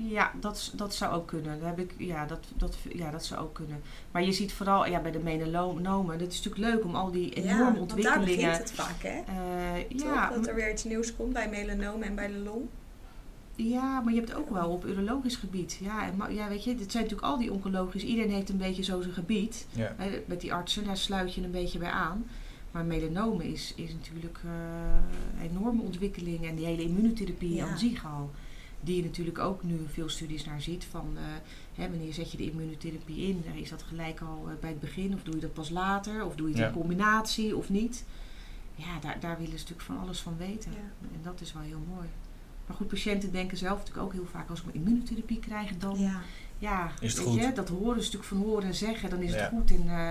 [0.02, 1.61] Ja dat, dat zou ook kunnen.
[1.61, 3.82] Daar heb ik, ja, dat, dat, ja, dat zou ook kunnen.
[4.11, 7.32] Maar je ziet vooral ja, bij de melanomen, dat is natuurlijk leuk om al die
[7.32, 8.50] enorme ja, want daar ontwikkelingen...
[8.50, 9.18] begint het vaak, hè?
[9.18, 10.14] eh, Toch?
[10.14, 12.62] ja, dat er weer iets nieuws komt bij melanomen en bij de long.
[13.56, 15.78] Ja, maar je hebt ook wel op urologisch gebied.
[15.82, 18.02] Ja, en, ja, weet je, dit zijn natuurlijk al die oncologisch.
[18.04, 19.66] Iedereen heeft een beetje zo zijn gebied.
[19.70, 19.94] Ja.
[19.96, 22.26] Hè, met die artsen, daar sluit je een beetje bij aan.
[22.70, 24.50] Maar melanomen is, is natuurlijk eh,
[25.42, 26.46] een enorme ontwikkeling.
[26.46, 27.66] En die hele immunotherapie Ja.
[27.66, 28.30] aan zich al.
[28.80, 30.84] Die je natuurlijk ook nu veel studies naar ziet.
[30.90, 31.22] Van eh,
[31.82, 33.42] hè, wanneer zet je de immunotherapie in?
[33.46, 35.14] Eh, Is dat gelijk al eh, bij het begin?
[35.14, 36.24] Of doe je dat pas later?
[36.24, 36.68] Of doe je het Ja.
[36.68, 38.04] in combinatie of niet?
[38.74, 40.72] Ja, daar, daar willen ze natuurlijk van alles van weten.
[40.72, 41.08] Ja.
[41.14, 42.08] En dat is wel heel mooi.
[42.66, 44.50] Maar goed, patiënten denken zelf natuurlijk ook heel vaak...
[44.50, 46.20] als ik mijn immunotherapie krijg, dan Ja.
[46.58, 47.42] ja, Is het weet goed?
[47.42, 49.36] Je, dat horen ze natuurlijk van horen en zeggen, dan is Ja.
[49.38, 49.70] het goed.
[49.70, 50.10] En, eh,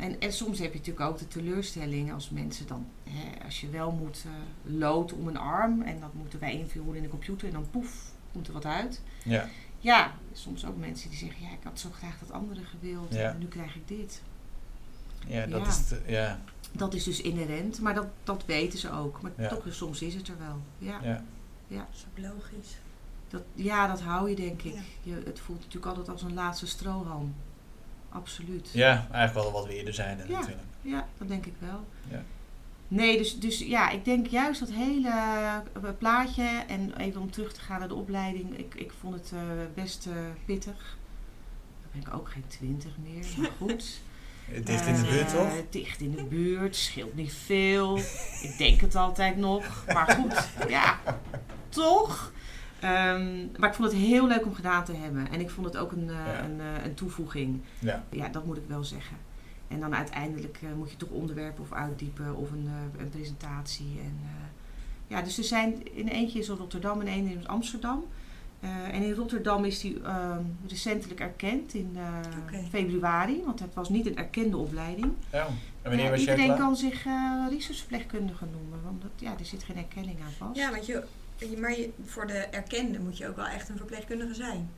[0.00, 3.68] en, en soms heb je natuurlijk ook de teleurstelling als mensen dan, hè, als je
[3.70, 7.46] wel moet eh lood om een arm en dat moeten wij invullen in de computer
[7.46, 9.02] en dan poef, komt er wat uit.
[9.24, 9.48] Ja.
[9.78, 13.30] Ja, soms ook mensen die zeggen, ja, ik had zo graag dat andere gewild Ja.
[13.30, 14.22] en nu krijg ik dit.
[15.26, 15.68] Ja, dat Ja.
[15.68, 16.40] is het, ja.
[16.72, 19.22] Dat is dus inherent, maar dat, dat weten ze ook.
[19.22, 19.48] Maar Ja.
[19.48, 20.60] toch, soms is het er wel.
[20.78, 21.22] Ja, ja.
[21.68, 22.76] Dat is ook logisch.
[23.28, 24.74] dat, ja dat hou je denk ik.
[24.74, 24.80] Ja.
[25.02, 27.34] Je, het voelt natuurlijk altijd als een laatste strohalm.
[28.12, 28.70] Absoluut.
[28.72, 30.32] ja, eigenlijk wel wat we eerder zeiden Ja.
[30.38, 30.62] natuurlijk.
[30.82, 31.84] Ja, dat denk ik wel.
[32.10, 32.22] Ja.
[32.88, 36.42] Nee, dus, dus ja, ik denk juist dat hele eh, plaatje.
[36.68, 38.58] En even om terug te gaan naar de opleiding.
[38.58, 39.40] Ik, ik vond het eh,
[39.74, 40.12] best eh,
[40.44, 40.96] pittig.
[41.82, 44.00] Dan ben ik ook geen twintig meer, maar goed.
[44.64, 45.52] Dicht in de buurt, toch?
[45.70, 47.98] Dicht in de buurt, scheelt niet veel.
[48.42, 49.84] Ik denk het altijd nog.
[49.92, 51.00] Maar goed, ja,
[51.68, 52.32] toch.
[52.80, 55.30] Ehm, maar ik vond het heel leuk om gedaan te hebben.
[55.30, 56.44] En ik vond het ook een, eh, Ja.
[56.44, 57.60] een, eh, een toevoeging.
[57.78, 58.04] Ja.
[58.10, 59.16] Ja, dat moet ik wel zeggen.
[59.68, 63.98] En dan uiteindelijk eh, moet je toch onderwerpen of uitdiepen of een, eh, een presentatie.
[64.02, 64.30] En, eh,
[65.06, 68.04] ja, dus er zijn in eentje is in Rotterdam en één in Amsterdam.
[68.60, 73.88] Eh, en in Rotterdam is die ehm, recentelijk erkend in eh, februari, want het was
[73.88, 75.12] niet een erkende opleiding.
[75.32, 75.46] Ja.
[75.46, 75.56] En
[75.90, 80.16] wanneer was iedereen kan zich eh researchverpleegkundige noemen, want dat, ja, er zit geen erkenning
[80.24, 80.56] aan vast.
[80.56, 81.04] Ja, want je-
[81.58, 84.70] maar je, voor de erkende moet je ook wel echt een verpleegkundige zijn.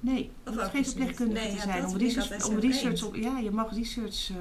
[0.00, 1.86] Nee, Of je hoeft ook geen verpleegkundige Nee, te ja, zijn.
[1.86, 4.30] Om research, om research op, ja, je mag research.
[4.30, 4.36] eh,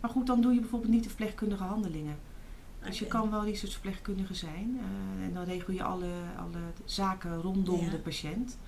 [0.00, 2.16] maar goed, dan doe je bijvoorbeeld niet de verpleegkundige handelingen.
[2.84, 4.78] Dus je kan wel researchverpleegkundige zijn.
[4.80, 7.90] eh, en dan regel je alle, alle zaken rondom Ja.
[7.90, 8.58] de patiënt.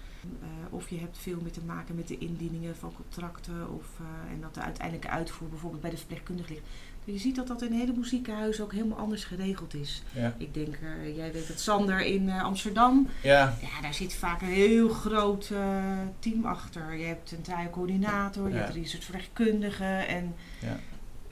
[0.43, 3.73] Eh, of je hebt veel meer te maken met de indieningen van contracten.
[3.75, 3.87] Of,
[4.31, 6.67] en dat de uiteindelijke uitvoer bijvoorbeeld bij de verpleegkundige ligt.
[7.05, 10.03] Je ziet dat dat in een heleboel ziekenhuizen ook helemaal anders geregeld is.
[10.13, 10.35] Ja.
[10.39, 13.09] Ik denk, eh, jij weet het, Sander in eh, Amsterdam.
[13.23, 15.83] Ja, Ja, daar zit vaak een heel groot eh,
[16.19, 16.95] team achter.
[16.95, 18.61] Je hebt een trialcoördinator, je Ja.
[18.61, 20.77] hebt researchverpleegkundige en Ja.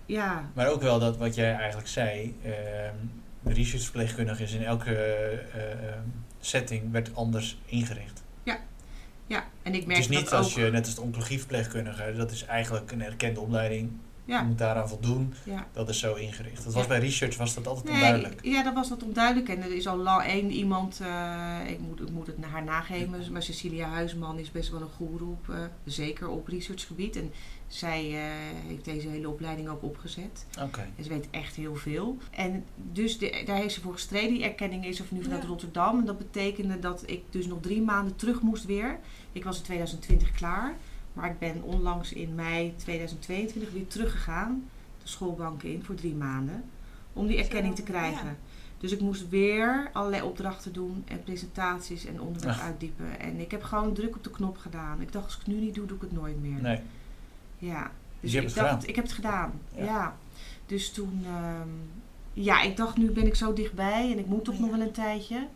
[0.07, 2.37] ja, maar ook wel dat wat jij eigenlijk zei.
[2.45, 2.95] ehm
[3.45, 5.41] de researchverpleegkundige is in elke
[6.41, 8.23] setting werd anders ingericht.
[9.27, 9.45] ja.
[9.63, 10.65] En ik Het merk is niet dat als ook.
[10.65, 13.91] je, net als de oncologieverpleegkundige, dat is eigenlijk een erkende opleiding.
[14.25, 15.35] Je Ja, moet daaraan voldoen.
[15.45, 15.67] ja.
[15.73, 16.57] Dat is zo ingericht.
[16.65, 16.79] Dat Ja.
[16.79, 18.45] was bij research was dat altijd Nee, onduidelijk.
[18.45, 19.49] ja, dat was dat onduidelijk.
[19.49, 22.65] En er is al lang één iemand, eh, ik, moet, ik moet het naar haar
[22.65, 27.17] nageven, maar Cecilia Huisman is best wel een goeroe op, eh, zeker op researchgebied.
[27.17, 27.33] En
[27.67, 28.21] zij eh,
[28.69, 30.47] heeft deze hele opleiding ook opgezet.
[30.63, 30.81] Oké.
[30.97, 32.19] En ze weet echt heel veel.
[32.31, 34.33] En dus de, daar heeft ze voor gestreden.
[34.35, 35.45] Die erkenning is er nu vanuit.
[35.45, 35.99] Rotterdam.
[35.99, 38.99] En dat betekende dat ik dus nog drie maanden terug moest weer.
[39.33, 40.75] Ik was in 2020 klaar.
[41.13, 44.69] Maar ik ben onlangs in mei 2022 weer teruggegaan.
[45.03, 46.65] De schoolbanken in voor drie maanden.
[47.13, 48.27] Om die erkenning te krijgen.
[48.27, 48.37] ja.
[48.79, 51.03] Dus ik moest weer allerlei opdrachten doen.
[51.09, 52.61] En presentaties en onderwerp Ach.
[52.63, 53.21] uitdiepen.
[53.21, 55.01] En ik heb gewoon druk op de knop gedaan.
[55.01, 56.61] Ik dacht, als ik het nu niet doe, doe ik het nooit meer.
[56.63, 56.79] Nee.
[57.59, 57.91] Ja.
[58.21, 58.89] Dus je ik hebt het dacht, gedaan?
[58.89, 59.53] ik heb het gedaan.
[59.77, 59.85] Ja.
[59.85, 60.17] Ja.
[60.67, 61.69] Dus toen, ehm,
[62.33, 64.61] ja, ik dacht nu ben ik zo dichtbij en ik moet toch Ja.
[64.61, 65.47] nog wel een tijdje.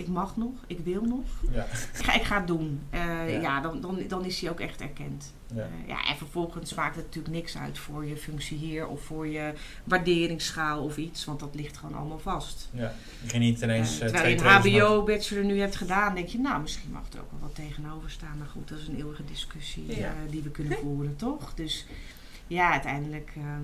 [0.00, 1.24] Ik mag nog, ik wil nog.
[1.52, 1.64] Ja.
[1.98, 2.80] Ik ga, ik ga het doen.
[2.90, 3.00] Eh,
[3.32, 3.40] Ja.
[3.40, 5.32] ja, dan, dan, dan is hij ook echt erkend.
[5.54, 5.60] Ja.
[5.62, 9.26] Eh, ja, en vervolgens maakt het natuurlijk niks uit voor je functie hier of voor
[9.26, 9.52] je
[9.84, 12.68] waarderingsschaal of iets, want dat ligt gewoon allemaal vast.
[12.72, 12.92] ja.
[13.32, 14.80] Je niet ineens eh, terwijl je twee een.
[14.80, 18.38] HBO-bachelor nu hebt gedaan, denk je, nou, misschien mag er ook wel wat tegenover staan.
[18.38, 19.96] Maar goed, dat is een eeuwige discussie Ja.
[19.96, 21.54] eh, die we kunnen voeren, toch?
[21.54, 21.86] Dus
[22.46, 23.62] ja, uiteindelijk ehm,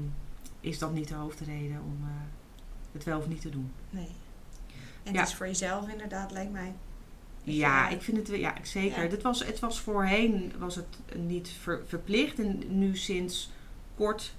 [0.60, 2.10] is dat niet de hoofdreden om eh,
[2.92, 3.70] het wel of niet te doen.
[3.90, 4.08] Nee.
[5.06, 5.18] En Ja.
[5.20, 6.72] het is voor jezelf inderdaad, lijkt mij.
[7.42, 9.02] Ja, ik vind het wel- ja, zeker.
[9.02, 9.08] Ja.
[9.08, 13.50] Dit was, het was voorheen was het niet ver- verplicht en nu sinds
[13.96, 14.34] kort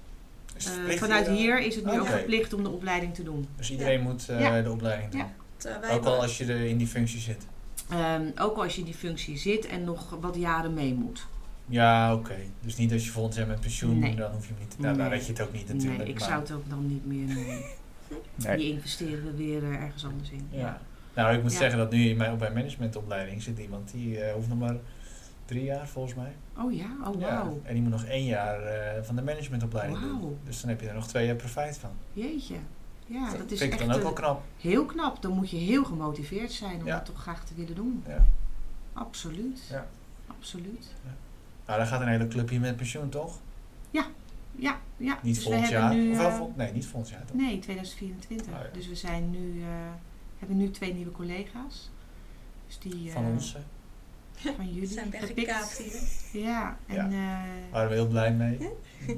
[0.88, 1.34] eh, vanuit dan?
[1.34, 3.48] hier is het nu ook verplicht om de opleiding te doen.
[3.56, 4.62] Dus iedereen moet eh, Ja.
[4.62, 5.20] de opleiding doen.
[5.20, 5.32] Ja.
[5.56, 7.46] Terwijl wij Ook al als je er in die functie zit.
[7.90, 11.26] Ehm, ook als je in die functie zit en nog wat jaren mee moet.
[11.66, 12.36] Ja, oké.
[12.60, 14.14] Dus niet als je volgend jaar met pensioen, Nee.
[14.14, 14.76] dan hoef je hem niet te...
[14.80, 15.18] Nou, daar Nee.
[15.18, 15.98] red je het ook niet natuurlijk.
[16.02, 17.46] nee, ik maar- zou het ook dan niet meer doen.
[18.34, 18.56] Nee.
[18.56, 20.48] Die investeren we weer eh, ergens anders in.
[20.50, 20.80] Ja.
[21.14, 21.58] Nou, ik moet Ja.
[21.58, 24.76] zeggen dat nu in mijn, op mijn managementopleiding zit iemand die eh, hoeft nog maar
[25.44, 26.32] drie jaar volgens mij.
[26.58, 27.26] Oh ja, oh Ja.
[27.42, 27.60] wauw.
[27.64, 30.18] En die moet nog één jaar eh, van de managementopleiding Wauw.
[30.20, 30.38] doen.
[30.44, 31.90] Dus dan heb je er nog twee jaar profijt van.
[32.12, 32.54] Jeetje.
[33.06, 34.42] Ja, dat is Vind ik echt dan ook wel knap.
[34.58, 35.22] heel knap.
[35.22, 36.96] Dan moet je heel gemotiveerd zijn om Ja.
[36.96, 38.02] dat toch graag te willen doen.
[38.06, 38.26] Ja.
[38.92, 39.66] Absoluut.
[39.70, 39.86] Ja.
[40.26, 40.86] Absoluut.
[41.66, 43.38] Nou, dan gaat een hele club hier met pensioen, toch?
[43.90, 44.04] Ja,
[44.58, 44.78] ja.
[45.22, 45.94] Niet dus volgend jaar.
[45.94, 47.36] nu, of wel eh, vol- nee, niet volgend jaar toch?
[47.36, 48.46] Nee, 2024.
[48.46, 48.68] Oh, ja.
[48.72, 49.66] Dus we zijn nu, eh,
[50.38, 51.90] hebben nu twee nieuwe collega's.
[52.66, 53.56] Dus die, Van eh, ons.
[54.56, 54.88] Van jullie.
[54.88, 56.42] zijn weggekaapt hier.
[56.42, 58.58] Ja, en eh, waren we heel blij mee.
[58.58, 59.16] Mhm.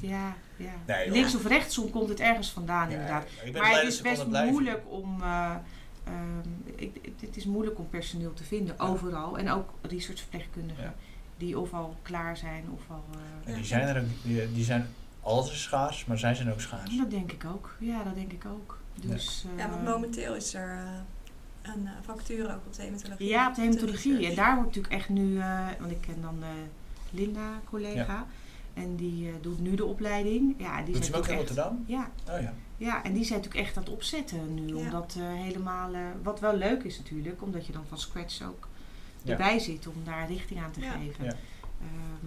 [0.00, 0.72] ja, ja.
[0.86, 1.14] Nee, joh.
[1.14, 3.26] links of rechtsom komt het ergens vandaan Ja, inderdaad.
[3.52, 5.22] Maar het is best moeilijk om.
[5.22, 5.54] eh,
[6.04, 8.84] ehm, ik, ik- het is moeilijk om personeel te vinden, Ja.
[8.84, 9.38] overal.
[9.38, 10.94] En ook researchverpleegkundigen Ja.
[11.36, 13.04] Die of al klaar zijn of al.
[13.12, 13.18] eh,
[13.48, 13.62] En die Ja.
[13.68, 14.86] zijn er ook, die, die zijn
[15.20, 16.96] altijd schaars, maar zij zijn ook schaars.
[16.96, 17.76] dat denk ik ook.
[17.78, 18.78] Ja, dat denk ik ook.
[19.06, 20.90] Dus, Ja, eh, want momenteel is er eh,
[21.72, 23.28] een eh, vacature ook op de hematologie.
[23.28, 24.26] Ja, op de hematologie.
[24.28, 26.48] En daar wordt natuurlijk echt nu, eh, want ik ken dan eh,
[27.10, 28.26] Linda, collega.
[28.74, 30.54] En die eh, doet nu de opleiding.
[30.58, 31.84] Ja, die Doet ze ook in Rotterdam?
[31.86, 32.52] Ja, Oh ja.
[32.76, 34.66] ja, en die zijn natuurlijk echt aan het opzetten nu.
[34.66, 34.74] Ja.
[34.76, 38.42] Om dat eh, helemaal, eh, wat wel leuk is natuurlijk, omdat je dan van scratch
[38.42, 38.75] ook Ja.
[39.30, 40.90] Erbij zit om daar richting aan te Ja.
[40.90, 41.24] geven.
[41.24, 41.30] Ja.
[41.80, 42.26] Ehm,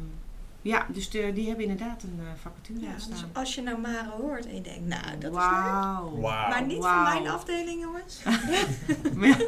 [0.61, 3.29] ja, dus de, die hebben inderdaad een eh, vacature Ja, dus staan.
[3.33, 5.31] als je nou Mare hoort en je denkt, nou, dat is leuk.
[5.33, 6.19] Wauw.
[6.19, 6.49] Wauw.
[6.49, 8.21] Maar niet van mijn afdeling, jongens.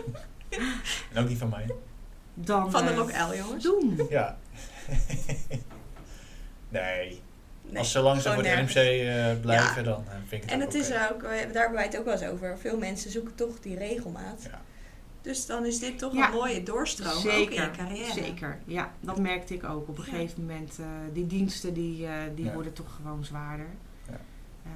[1.13, 1.65] En ook niet van mij.
[2.33, 3.63] Dan Van de eh, Rock L, jongens.
[3.63, 4.01] doen.
[4.09, 4.37] Ja.
[6.69, 7.21] nee.
[7.63, 8.73] Nee, Als ze gewoon voor nergens.
[8.73, 11.83] RMC eh, blijven, dan vind ik het En ook het is ook, daar hebben wij
[11.83, 12.57] het ook wel eens over.
[12.59, 14.43] Veel mensen zoeken toch die regelmaat.
[14.51, 14.61] Ja.
[15.21, 16.27] Dus dan is dit toch Ja.
[16.27, 18.13] een mooie doorstroom ook in Zeker, je carrière.
[18.13, 18.59] zeker.
[18.65, 19.87] Ja, dat merkte ik ook.
[19.89, 20.11] Op een Ja.
[20.11, 22.53] gegeven moment, eh, die diensten die, eh, die Ja.
[22.53, 23.67] worden toch gewoon zwaarder.
[24.07, 24.19] Ja.
[24.63, 24.71] Ehm,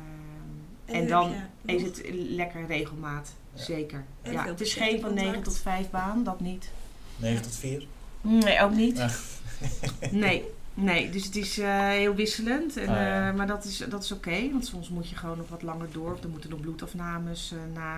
[0.86, 1.34] En en dan
[1.66, 3.34] is het lekker regelmaat.
[3.54, 3.62] Ja.
[3.64, 4.04] Zeker.
[4.24, 5.26] Ja, het is geen van patiëntencontact.
[5.28, 6.70] 9 tot 5 baan, dat niet.
[7.18, 7.88] 9 tot 4.
[8.22, 9.06] Nee, ook niet.
[10.12, 11.10] Nee, nee.
[11.10, 12.78] Dus het is eh, heel wisselend.
[12.78, 13.30] En, Ah, ja.
[13.30, 15.88] eh, maar dat is, dat is oké, want soms moet je gewoon nog wat langer
[15.92, 16.12] door.
[16.14, 17.98] Of er moeten nog bloedafnames eh, na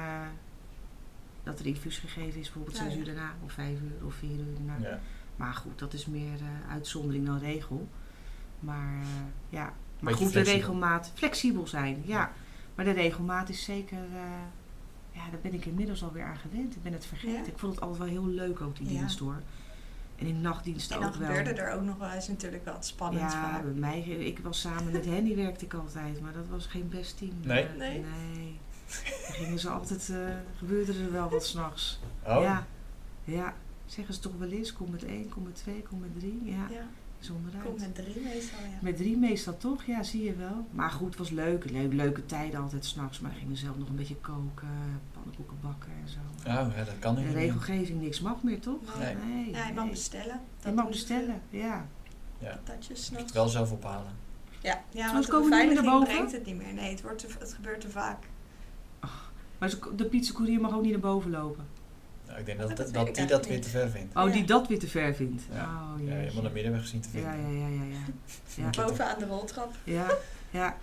[1.47, 2.99] dat er infuus gegeven is, bijvoorbeeld 6 ja.
[2.99, 4.89] uur daarna, of 5 uur, of 4 uur daarna.
[4.89, 4.99] Ja.
[5.35, 7.87] Maar goed, dat is meer eh, uitzondering dan regel.
[8.59, 9.07] Maar eh,
[9.49, 9.63] ja,
[9.99, 12.31] maar Beetje goed, de regelmaat, flexibel zijn, ja.
[12.75, 14.21] Maar de regelmaat is zeker, eh,
[15.11, 16.75] ja, daar ben ik inmiddels alweer aan gewend.
[16.75, 17.43] Ik ben het vergeten.
[17.43, 17.45] Ja.
[17.51, 18.99] Ik vond het altijd wel heel leuk ook, die Ja.
[18.99, 19.41] dienst hoor.
[20.15, 21.27] En in nachtdiensten En dan ook wel.
[21.27, 23.61] gebeurde er ook nog wel eens natuurlijk wat spannend Ja, vaak.
[23.63, 27.17] bij mij, ik was samen met Henny werkte ik altijd, maar dat was geen best
[27.17, 27.31] team.
[27.43, 27.67] Nee?
[27.77, 27.99] Nee?
[27.99, 28.59] nee.
[29.27, 30.17] Dan gingen ze altijd, eh,
[30.57, 31.99] gebeurde er wel wat s'nachts.
[32.25, 32.65] Oh, Ja,
[33.23, 33.53] ja.
[33.85, 36.41] Zeggen ze toch wel eens, kom met één, kom met twee, kom met drie.
[36.43, 36.87] Ja, Ja,
[37.19, 37.63] zonder uit.
[37.63, 38.77] kom met drie meestal, ja.
[38.81, 40.67] Met drie meestal toch, ja, zie je wel.
[40.71, 41.69] Maar goed, het was leuk.
[41.71, 43.19] Leuk, leuke tijden altijd s'nachts.
[43.19, 46.19] Maar gingen zelf nog een beetje koken, pannenkoeken bakken en zo.
[46.49, 47.39] Oh, ja, dat kan De niet meer.
[47.39, 48.97] regelgeving, niks mag meer, toch?
[48.99, 49.15] Nee.
[49.15, 49.51] Nee.
[49.51, 49.93] Ja, je mag nee.
[49.93, 50.41] bestellen.
[50.65, 51.85] Je mag bestellen, ja.
[52.39, 52.49] Ja.
[52.65, 53.25] Patatjes Moet s'nachts.
[53.25, 54.11] het wel zelf ophalen.
[54.61, 56.73] Ja, ja want de komen beveiliging brengt het niet meer.
[56.73, 58.23] Nee, het, wordt te- het gebeurt te vaak.
[59.57, 61.65] Maar de pizzacourier mag ook niet naar boven lopen.
[62.27, 64.15] Nou, ik denk dat, Dat dat, die dat weer te ver vindt.
[64.15, 64.33] Oh, Ja.
[64.33, 65.43] die dat weer te ver vindt.
[65.53, 65.63] Ja.
[65.63, 67.31] Oh, Ja, je moet een middenweg zien te vinden.
[67.41, 67.95] ja, ja, ja, ja.
[68.55, 68.67] Ja.
[68.67, 68.81] Oké.
[68.85, 69.73] Bovenaan de roltrap.
[69.83, 70.07] Ja,
[70.49, 70.77] ja.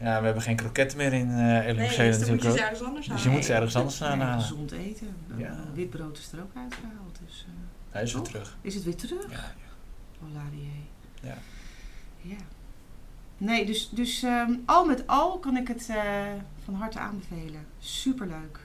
[0.00, 2.50] Ja, we hebben geen kroketten meer in eh LMC Nee, dus dan moet natuurlijk je
[2.50, 3.30] ze ergens anders Dus halen.
[3.30, 4.40] je moet ze ergens anders Nee, aan halen.
[4.40, 5.16] gezond eten.
[5.36, 5.56] Ja.
[5.74, 7.18] Witbrood is er ook uitgehaald.
[7.26, 7.52] Dus, eh,
[7.90, 8.56] Hij is weer terug.
[8.60, 9.30] is het weer terug?
[9.30, 10.26] Ja, ja.
[10.26, 10.28] Oh.
[11.20, 11.34] Ja.
[12.20, 12.36] Ja.
[13.38, 16.12] Nee, dus, dus ehm, al met al kan ik het eh,
[16.64, 17.66] van harte aanbevelen.
[17.78, 18.60] Superleuk.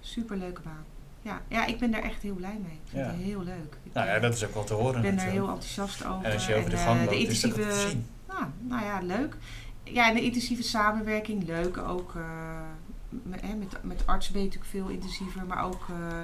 [0.00, 0.84] Superleuke baan.
[1.22, 2.72] Ja, ja, ik ben daar echt heel blij mee.
[2.72, 3.10] Ik vind Ja.
[3.12, 3.76] het heel leuk.
[3.84, 6.04] Ik Nou ja, ben- dat is ook wel te horen ik ben daar heel enthousiast
[6.04, 6.24] over.
[6.24, 8.06] En als je over de eh, gang de loopt, is dat ook te intensieve- zien.
[8.28, 9.36] nou, nou ja, leuk.
[9.84, 11.78] Ja, en de intensieve samenwerking, leuk.
[11.78, 12.60] Ook eh,
[13.08, 16.18] met, met, met artsen ben je natuurlijk veel intensiever, maar ook eh,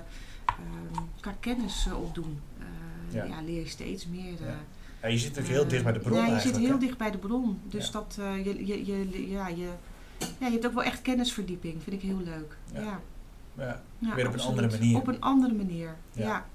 [1.20, 2.40] qua kennis eh, opdoen.
[2.59, 2.64] Eh,
[3.14, 3.24] Ja.
[3.24, 3.40] ja.
[3.42, 4.46] leer je steeds meer.
[4.46, 4.52] eh,
[5.00, 5.09] Ja.
[5.09, 6.56] Ja, je zit natuurlijk heel dicht bij de bron Ja, je eigenlijk.
[6.59, 6.85] zit heel hè?
[6.87, 7.61] dicht bij de bron.
[7.68, 7.92] Dus Ja.
[7.92, 9.68] dat eh, je, je, je, ja, je,
[10.18, 11.82] ja, je hebt ook wel echt kennisverdieping.
[11.82, 12.56] Vind ik heel leuk.
[12.72, 12.80] Ja.
[12.80, 13.00] Ja.
[13.56, 13.82] Ja.
[13.98, 14.96] Ja, Weer op een andere manier.
[14.96, 16.24] Op een andere manier, Ja.
[16.26, 16.46] ja.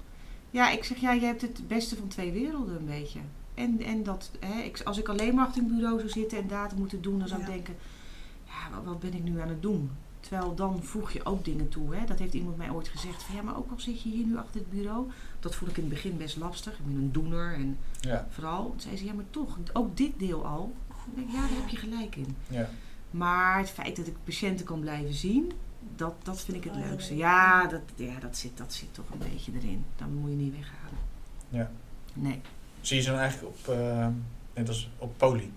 [0.50, 0.70] ja.
[0.70, 3.18] ik zeg, ja, je hebt het beste van twee werelden een beetje.
[3.54, 6.48] En, en dat, hè, ik, als ik alleen maar achter een bureau zou zitten en
[6.48, 7.74] data moeten doen, dan zou ik denken,
[8.44, 9.90] ja, wat, wat ben ik nu aan het doen?
[10.20, 11.94] Terwijl dan voeg je ook dingen toe.
[11.94, 12.04] Hè?
[12.06, 13.22] Dat heeft iemand mij ooit gezegd.
[13.22, 15.06] Van, ja, maar ook al zit je hier nu achter het bureau.
[15.42, 16.72] Dat vond ik in het begin best lastig.
[16.78, 18.26] Ik ben een doener en Ja.
[18.30, 18.70] vooral.
[18.70, 20.72] Toen zei ze, ja, maar toch, ook dit deel al.
[20.88, 22.36] Ik denk, ja, daar heb je gelijk in.
[22.48, 22.68] Ja.
[23.10, 25.52] Maar het feit dat ik patiënten kan blijven zien,
[25.96, 27.12] dat, dat vind ik het Oh, leukste.
[27.12, 27.20] leuk.
[27.22, 29.84] Ja, dat, ja dat, zit, dat zit toch een beetje erin.
[29.96, 30.98] Dan moet je niet weghalen.
[31.48, 31.70] Ja.
[32.14, 32.40] Nee.
[32.80, 34.06] Zie je ze dan eigenlijk op, eh,
[34.54, 35.52] net als op poli?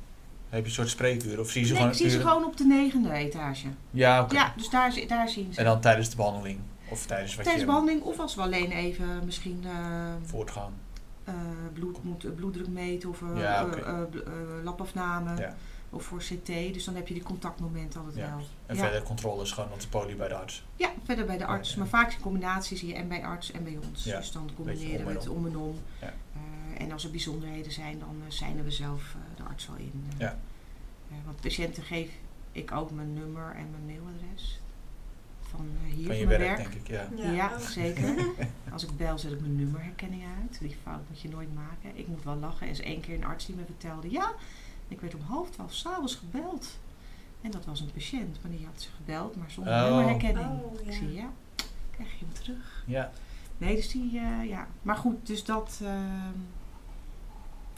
[0.50, 1.40] Heb je een soort spreekuur?
[1.40, 3.68] Of zie je ze nee gewoon ik zie ze gewoon op de negende etage.
[3.92, 4.36] Ja, oké.
[4.36, 5.60] Ja, dus daar, daar zien ze.
[5.60, 6.60] En dan tijdens de behandeling?
[6.90, 10.74] Of tijdens wat Tijdens behandeling of als we alleen even misschien eh, voortgaan?
[11.24, 11.34] eh,
[11.74, 13.68] bloed, moet, eh, bloeddruk meten of Ja,
[14.64, 15.56] labafname Ja.
[15.90, 16.46] of voor CT.
[16.46, 18.30] Dus dan heb je die contactmomenten altijd Ja.
[18.36, 18.46] wel.
[18.66, 20.64] En verder controle is gewoon op de poli bij de arts.
[20.76, 21.76] Ja, verder bij de arts.
[21.76, 24.04] Maar vaak in combinatie zie je en bij arts en bij ons.
[24.04, 25.46] Dus dan combineren om we het om.
[25.46, 25.76] en om.
[26.78, 30.06] En als er bijzonderheden zijn, dan zijn we zelf de arts al in.
[30.18, 30.38] Ja.
[31.26, 32.10] want patiënten geef
[32.52, 34.60] ik ook mijn nummer en mijn mailadres.
[35.56, 36.58] Van eh, hier, Van je werk, werk.
[36.58, 37.08] denk ik, ja.
[37.16, 37.32] Ja.
[37.32, 38.16] Ja, zeker.
[38.74, 40.60] Als ik bel, zet ik mijn nummerherkenning uit.
[40.60, 41.90] Die fout moet je nooit maken.
[41.98, 42.66] Ik moet wel lachen.
[42.68, 44.12] Er is één keer een arts die me vertelde...
[44.12, 44.32] Ja,
[44.88, 46.80] ik werd om half twaalf s'avonds gebeld.
[47.42, 48.38] En dat was een patiënt.
[48.42, 49.84] Maar die had ze gebeld, maar zonder Oh.
[49.84, 50.46] nummerherkenning.
[50.64, 51.30] Oh, Ik zie, ja,
[51.92, 52.84] krijg je hem terug.
[52.88, 53.12] Ja.
[53.58, 54.68] Nee, dus die, eh, ja.
[54.82, 55.80] Maar goed, dus dat...
[55.84, 56.40] ehm,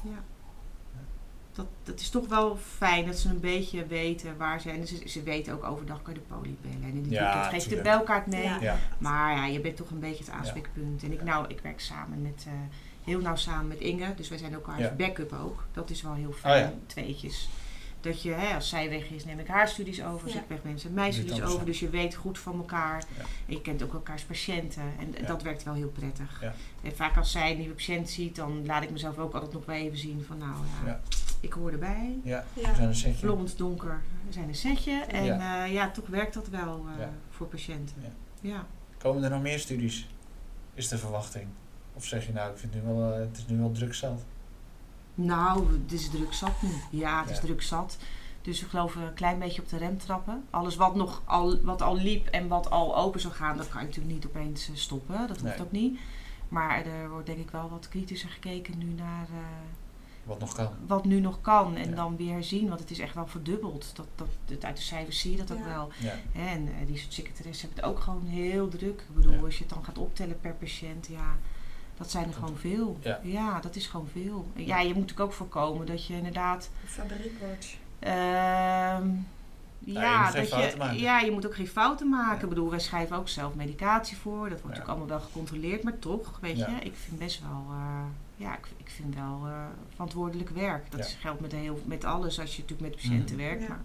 [0.03, 0.23] ja.
[1.57, 4.69] Dat, dat is toch wel fijn dat ze een beetje weten waar ze...
[4.69, 6.83] En ze, ze weten ook overdag kan je de poli bellen.
[6.83, 8.43] En in Ja, weekend geef je de belkaart mee.
[8.43, 8.57] Ja.
[8.61, 8.77] Ja.
[8.97, 11.03] Maar ja, je bent toch een beetje het aanspreekpunt.
[11.03, 12.53] En ik, nou, ik werk samen met, eh,
[13.03, 14.13] heel nauw samen met Inge.
[14.15, 14.93] Dus wij zijn elkaar Ja.
[14.97, 15.63] backup ook.
[15.71, 16.77] Dat is wel heel fijn, Oh ja.
[16.85, 17.49] tweetjes.
[18.01, 20.23] Dat je, hè, als zij weg is, neem ik haar studies over.
[20.23, 20.39] Als Ja.
[20.39, 21.65] ik weg ben, zijn mijn studies over.
[21.65, 23.03] Dus je weet goed van elkaar.
[23.17, 23.21] Ja.
[23.47, 24.81] En je kent ook elkaars patiënten.
[24.99, 25.27] En Ja.
[25.27, 26.37] dat werkt wel heel prettig.
[26.41, 26.53] Ja.
[26.83, 29.65] En vaak als zij een nieuwe patiënt ziet, dan laat ik mezelf ook altijd nog
[29.65, 30.51] wel even zien van nou
[30.83, 31.01] ja, Ja.
[31.39, 32.19] Ik hoor erbij.
[32.23, 32.45] Ja.
[32.53, 32.69] Ja.
[32.69, 33.25] We zijn een setje.
[33.25, 34.91] Blond, donker, we zijn een setje.
[35.07, 35.35] En Ja.
[35.35, 37.11] ja, ja toch werkt dat wel eh, Ja.
[37.29, 37.95] voor patiënten.
[38.01, 38.09] Ja.
[38.49, 38.65] ja.
[38.97, 40.07] Komen er nog meer studies?
[40.73, 41.47] Is de verwachting?
[41.93, 43.93] Of zeg je nou, ik vind het nu wel, eh, het is nu wel druk
[43.93, 44.21] zat?
[45.15, 46.69] Nou, het is druk zat nu.
[46.99, 47.97] Ja, het is druk zat.
[48.41, 50.43] Dus we geloven een klein beetje op de rem trappen.
[50.49, 53.81] Alles wat nog al, wat al liep en wat al open zou gaan, dat kan
[53.81, 55.17] je natuurlijk niet opeens eh, stoppen.
[55.27, 55.61] Dat hoeft Nee.
[55.65, 55.99] ook niet.
[56.49, 59.37] Maar er wordt denk ik wel wat kritischer gekeken nu naar eh,
[60.27, 60.69] Wat nog kan?
[60.87, 61.75] wat nu nog kan.
[61.75, 61.95] En Ja.
[61.95, 63.91] dan weer herzien, want het is echt wel verdubbeld.
[63.95, 65.65] Dat, dat, dat, uit de cijfers zie je dat ook Ja.
[65.73, 65.89] wel.
[65.99, 66.13] Ja.
[66.33, 68.99] En eh, die secretaressen hebben het ook gewoon heel druk.
[69.09, 69.39] Ik bedoel, Ja.
[69.39, 71.35] als je het dan gaat optellen per patiënt, ja,
[71.97, 72.97] dat zijn er gewoon veel.
[73.23, 73.59] Ja.
[73.59, 74.45] dat is gewoon veel.
[74.55, 77.77] En Ja, je moet natuurlijk ook voorkomen dat je inderdaad fabriek wordt.
[77.99, 79.07] Ehm,
[79.79, 80.49] je ja, geen dat
[80.95, 82.35] je, ja, je moet ook geen fouten maken.
[82.37, 82.41] Ja.
[82.43, 84.49] Ik bedoel, wij schrijven ook zelf medicatie voor.
[84.49, 84.81] Dat wordt Ja.
[84.83, 85.83] ook allemaal wel gecontroleerd.
[85.83, 86.67] Maar toch, weet Ja.
[86.69, 88.01] je, ik vind best wel, eh,
[88.37, 90.91] ja, ik, ik vind wel eh, verantwoordelijk werk.
[90.91, 91.17] Dat Ja.
[91.19, 93.45] geldt met, heel, met alles als je natuurlijk met patiënten Mhm.
[93.45, 93.61] werkt.
[93.61, 93.67] Ja.
[93.67, 93.83] Maar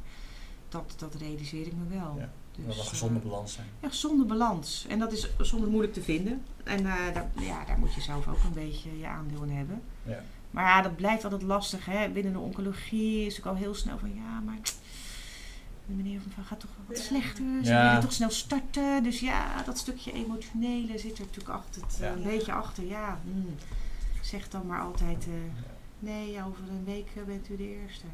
[0.68, 2.14] dat, dat realiseer ik me wel.
[2.18, 2.30] Ja.
[2.56, 3.66] Dus, Dat wel een eh, gezonde balans zijn.
[3.80, 4.86] Ja, gezonde balans.
[4.88, 6.42] En dat is soms moeilijk te vinden.
[6.64, 9.82] En eh, daar, ja, daar moet je zelf ook een beetje je aandeel in hebben.
[10.02, 10.22] Ja.
[10.50, 11.84] Maar ja, dat blijft altijd lastig.
[11.84, 12.08] Hè?
[12.08, 14.58] Binnen de oncologie is het ook al heel snel van ja, maar
[15.86, 17.44] de meneer mevrouw gaat toch wel wat slechter.
[17.64, 17.86] Ze Ja.
[17.86, 19.02] willen toch snel starten.
[19.02, 22.12] Dus ja, dat stukje emotionele zit er natuurlijk altijd Ja.
[22.12, 22.84] een beetje achter.
[22.86, 23.54] Ja, hmm.
[24.24, 25.32] Zeg dan maar altijd eh,
[25.98, 28.04] nee, ja, over een week eh, bent u de eerste.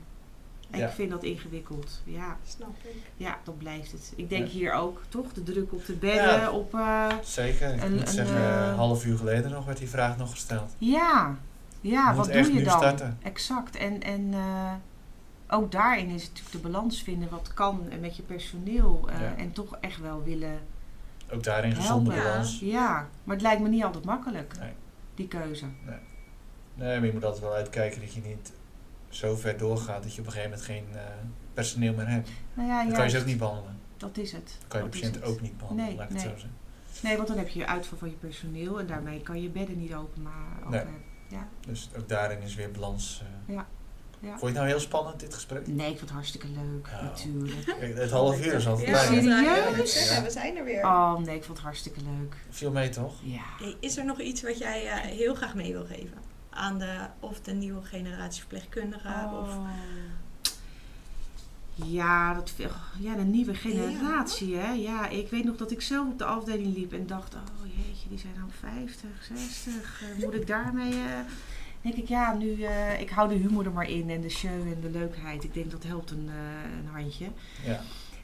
[0.70, 0.86] Ja.
[0.86, 2.00] Ik vind dat ingewikkeld.
[2.04, 2.94] Ja, Snap ik.
[3.16, 4.12] ja, dat blijft het.
[4.16, 4.52] Ik denk Ja.
[4.52, 5.32] hier ook, toch?
[5.32, 6.50] De druk op de bedden, Ja.
[6.50, 6.74] op...
[6.74, 7.74] eh, Zeker.
[7.74, 10.74] Ik Een- moet een, zeggen, een half uur geleden nog werd die vraag nog gesteld.
[10.78, 11.36] Ja,
[11.80, 12.78] ja wat echt doe je nu dan?
[12.78, 13.18] starten.
[13.22, 13.76] Exact.
[13.76, 14.72] En, en eh,
[15.48, 19.08] ook daarin is het natuurlijk de balans vinden wat kan met je personeel.
[19.10, 19.34] eh, Ja.
[19.36, 20.58] En toch echt wel willen.
[21.32, 22.30] Ook daarin gezonde Helpen.
[22.30, 22.60] balans.
[22.60, 24.72] Ja, maar het lijkt me niet altijd makkelijk, Nee.
[25.18, 25.66] Die keuze.
[26.74, 28.52] Nee, maar je moet altijd wel uitkijken dat je niet
[29.08, 31.02] zo ver doorgaat dat je op een gegeven moment geen eh,
[31.54, 32.30] personeel meer hebt.
[32.54, 33.78] Nou ja, Dan kan je ze ook niet behandelen.
[33.96, 34.56] Dat is het.
[34.60, 36.32] Dan kan je de Dat patiënt ook niet behandelen, Nee, laat ik het nee.
[36.34, 36.56] zo zeggen.
[37.02, 39.94] Nee, want dan heb je uitval van je personeel en daarmee kan je bedden niet
[39.94, 40.80] open maar Nee.
[40.80, 40.94] open.
[41.28, 41.48] Ja.
[41.66, 43.22] Dus ook daarin is weer balans.
[43.46, 43.54] eh.
[43.54, 43.66] Ja.
[44.20, 44.28] Ja.
[44.28, 45.66] Vond je het nou heel spannend, dit gesprek?
[45.66, 47.02] Nee, ik vond het hartstikke leuk, Ja.
[47.02, 47.64] natuurlijk.
[47.78, 50.22] Kijk, Het half uur is altijd Ja, serieus?
[50.22, 50.84] we zijn er weer.
[50.84, 52.36] Oh nee, ik vond het hartstikke leuk.
[52.50, 53.14] Viel mee toch?
[53.22, 53.40] Ja.
[53.58, 56.18] Hey, Is er nog iets wat jij eh, heel graag mee wil geven?
[56.50, 59.32] Aan de, of de nieuwe generatie verpleegkundigen?
[59.32, 59.68] Of, Oh.
[61.84, 62.52] Ja, dat,
[63.00, 64.72] ja, de nieuwe generatie, hè.
[64.72, 67.40] Ja, ik weet nog dat ik zelf op de afdeling liep en dacht, oh
[67.86, 70.02] jeetje, die zijn nou 50, 60.
[70.02, 70.92] eh, moet ik daarmee...
[70.92, 70.98] eh
[71.82, 72.62] denk ik, ja, nu...
[72.62, 75.44] eh, ik hou de humor er maar in en de show en de leukheid.
[75.44, 77.26] Ik denk dat helpt een, eh, een handje.
[77.66, 77.80] Ja.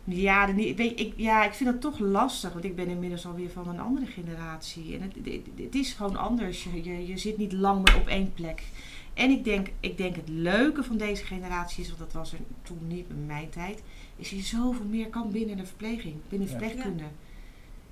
[0.07, 3.51] Ja, de, weet, ik, ja, ik vind het toch lastig, want ik ben inmiddels alweer
[3.51, 4.95] van een andere generatie.
[4.95, 6.65] En het, het, het is gewoon anders.
[6.65, 8.63] Je, je, je zit niet lang meer op één plek.
[9.15, 12.39] En ik denk, ik denk het leuke van deze generatie is, want dat was er
[12.63, 13.83] toen niet in mijn tijd,
[14.17, 16.59] is je zoveel meer kan binnen de verpleging, binnen Ja.
[16.59, 17.05] verpleegkunde.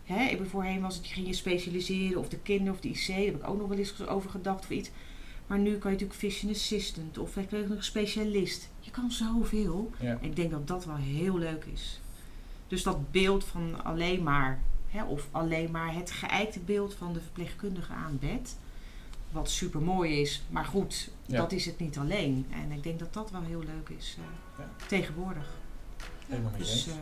[0.04, 2.88] Hè, ik ben voorheen was het, je ging je specialiseren, of de kinder of de
[2.88, 4.90] IC, daar heb ik ook nog wel eens over gedacht of iets.
[5.52, 8.68] Maar nu kan je natuurlijk physician assistant of verpleegkundige specialist.
[8.80, 9.90] Je kan zoveel.
[10.00, 10.18] Ja.
[10.20, 12.00] Ik denk dat dat wel heel leuk is.
[12.68, 17.20] Dus dat beeld van alleen maar, hè, of alleen maar het geëikte beeld van de
[17.20, 18.56] verpleegkundige aan bed.
[19.30, 21.36] Wat super mooi is, maar goed, Ja.
[21.36, 22.46] dat is het niet alleen.
[22.50, 24.24] En ik denk dat dat wel heel leuk is eh,
[24.64, 24.86] Ja.
[24.86, 25.48] tegenwoordig.
[26.26, 26.94] Helemaal Dus eh,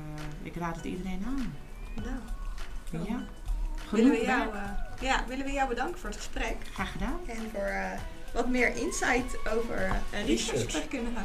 [0.43, 1.55] ik raad het iedereen aan.
[1.95, 3.25] nou, Ja,
[3.91, 6.57] willen, we jou, eh, ja, willen we jou bedanken voor het gesprek.
[6.73, 7.19] Graag gedaan.
[7.27, 8.01] En voor eh,
[8.33, 10.27] wat meer insight over uh, Research.
[10.27, 11.25] researchverpleegkundigen.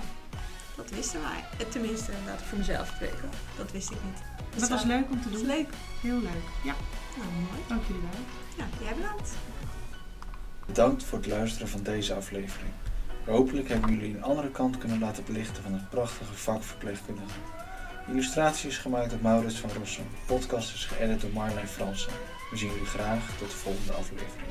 [0.75, 1.43] Dat wisten wij.
[1.57, 3.29] Eh, Tenminste, laat ik voor mezelf spreken.
[3.57, 4.17] Dat wist ik niet.
[4.51, 5.45] Dus, Dat was eh, leuk om te doen.
[5.45, 5.67] leuk.
[6.01, 6.45] Heel leuk.
[6.63, 6.73] Ja,
[7.17, 7.61] Nou, mooi.
[7.67, 8.19] dank jullie wel.
[8.57, 9.29] Ja, jij bedankt.
[10.65, 12.71] Bedankt voor het luisteren van deze aflevering.
[13.25, 17.39] Hopelijk hebben jullie een andere kant kunnen laten belichten van het prachtige vak verpleegkundige.
[18.05, 20.03] De illustratie is gemaakt door Maurits van Rossum.
[20.11, 22.11] De podcast is geëdit door Marlijn Fransen.
[22.51, 24.49] We zien jullie graag tot de volgende aflevering.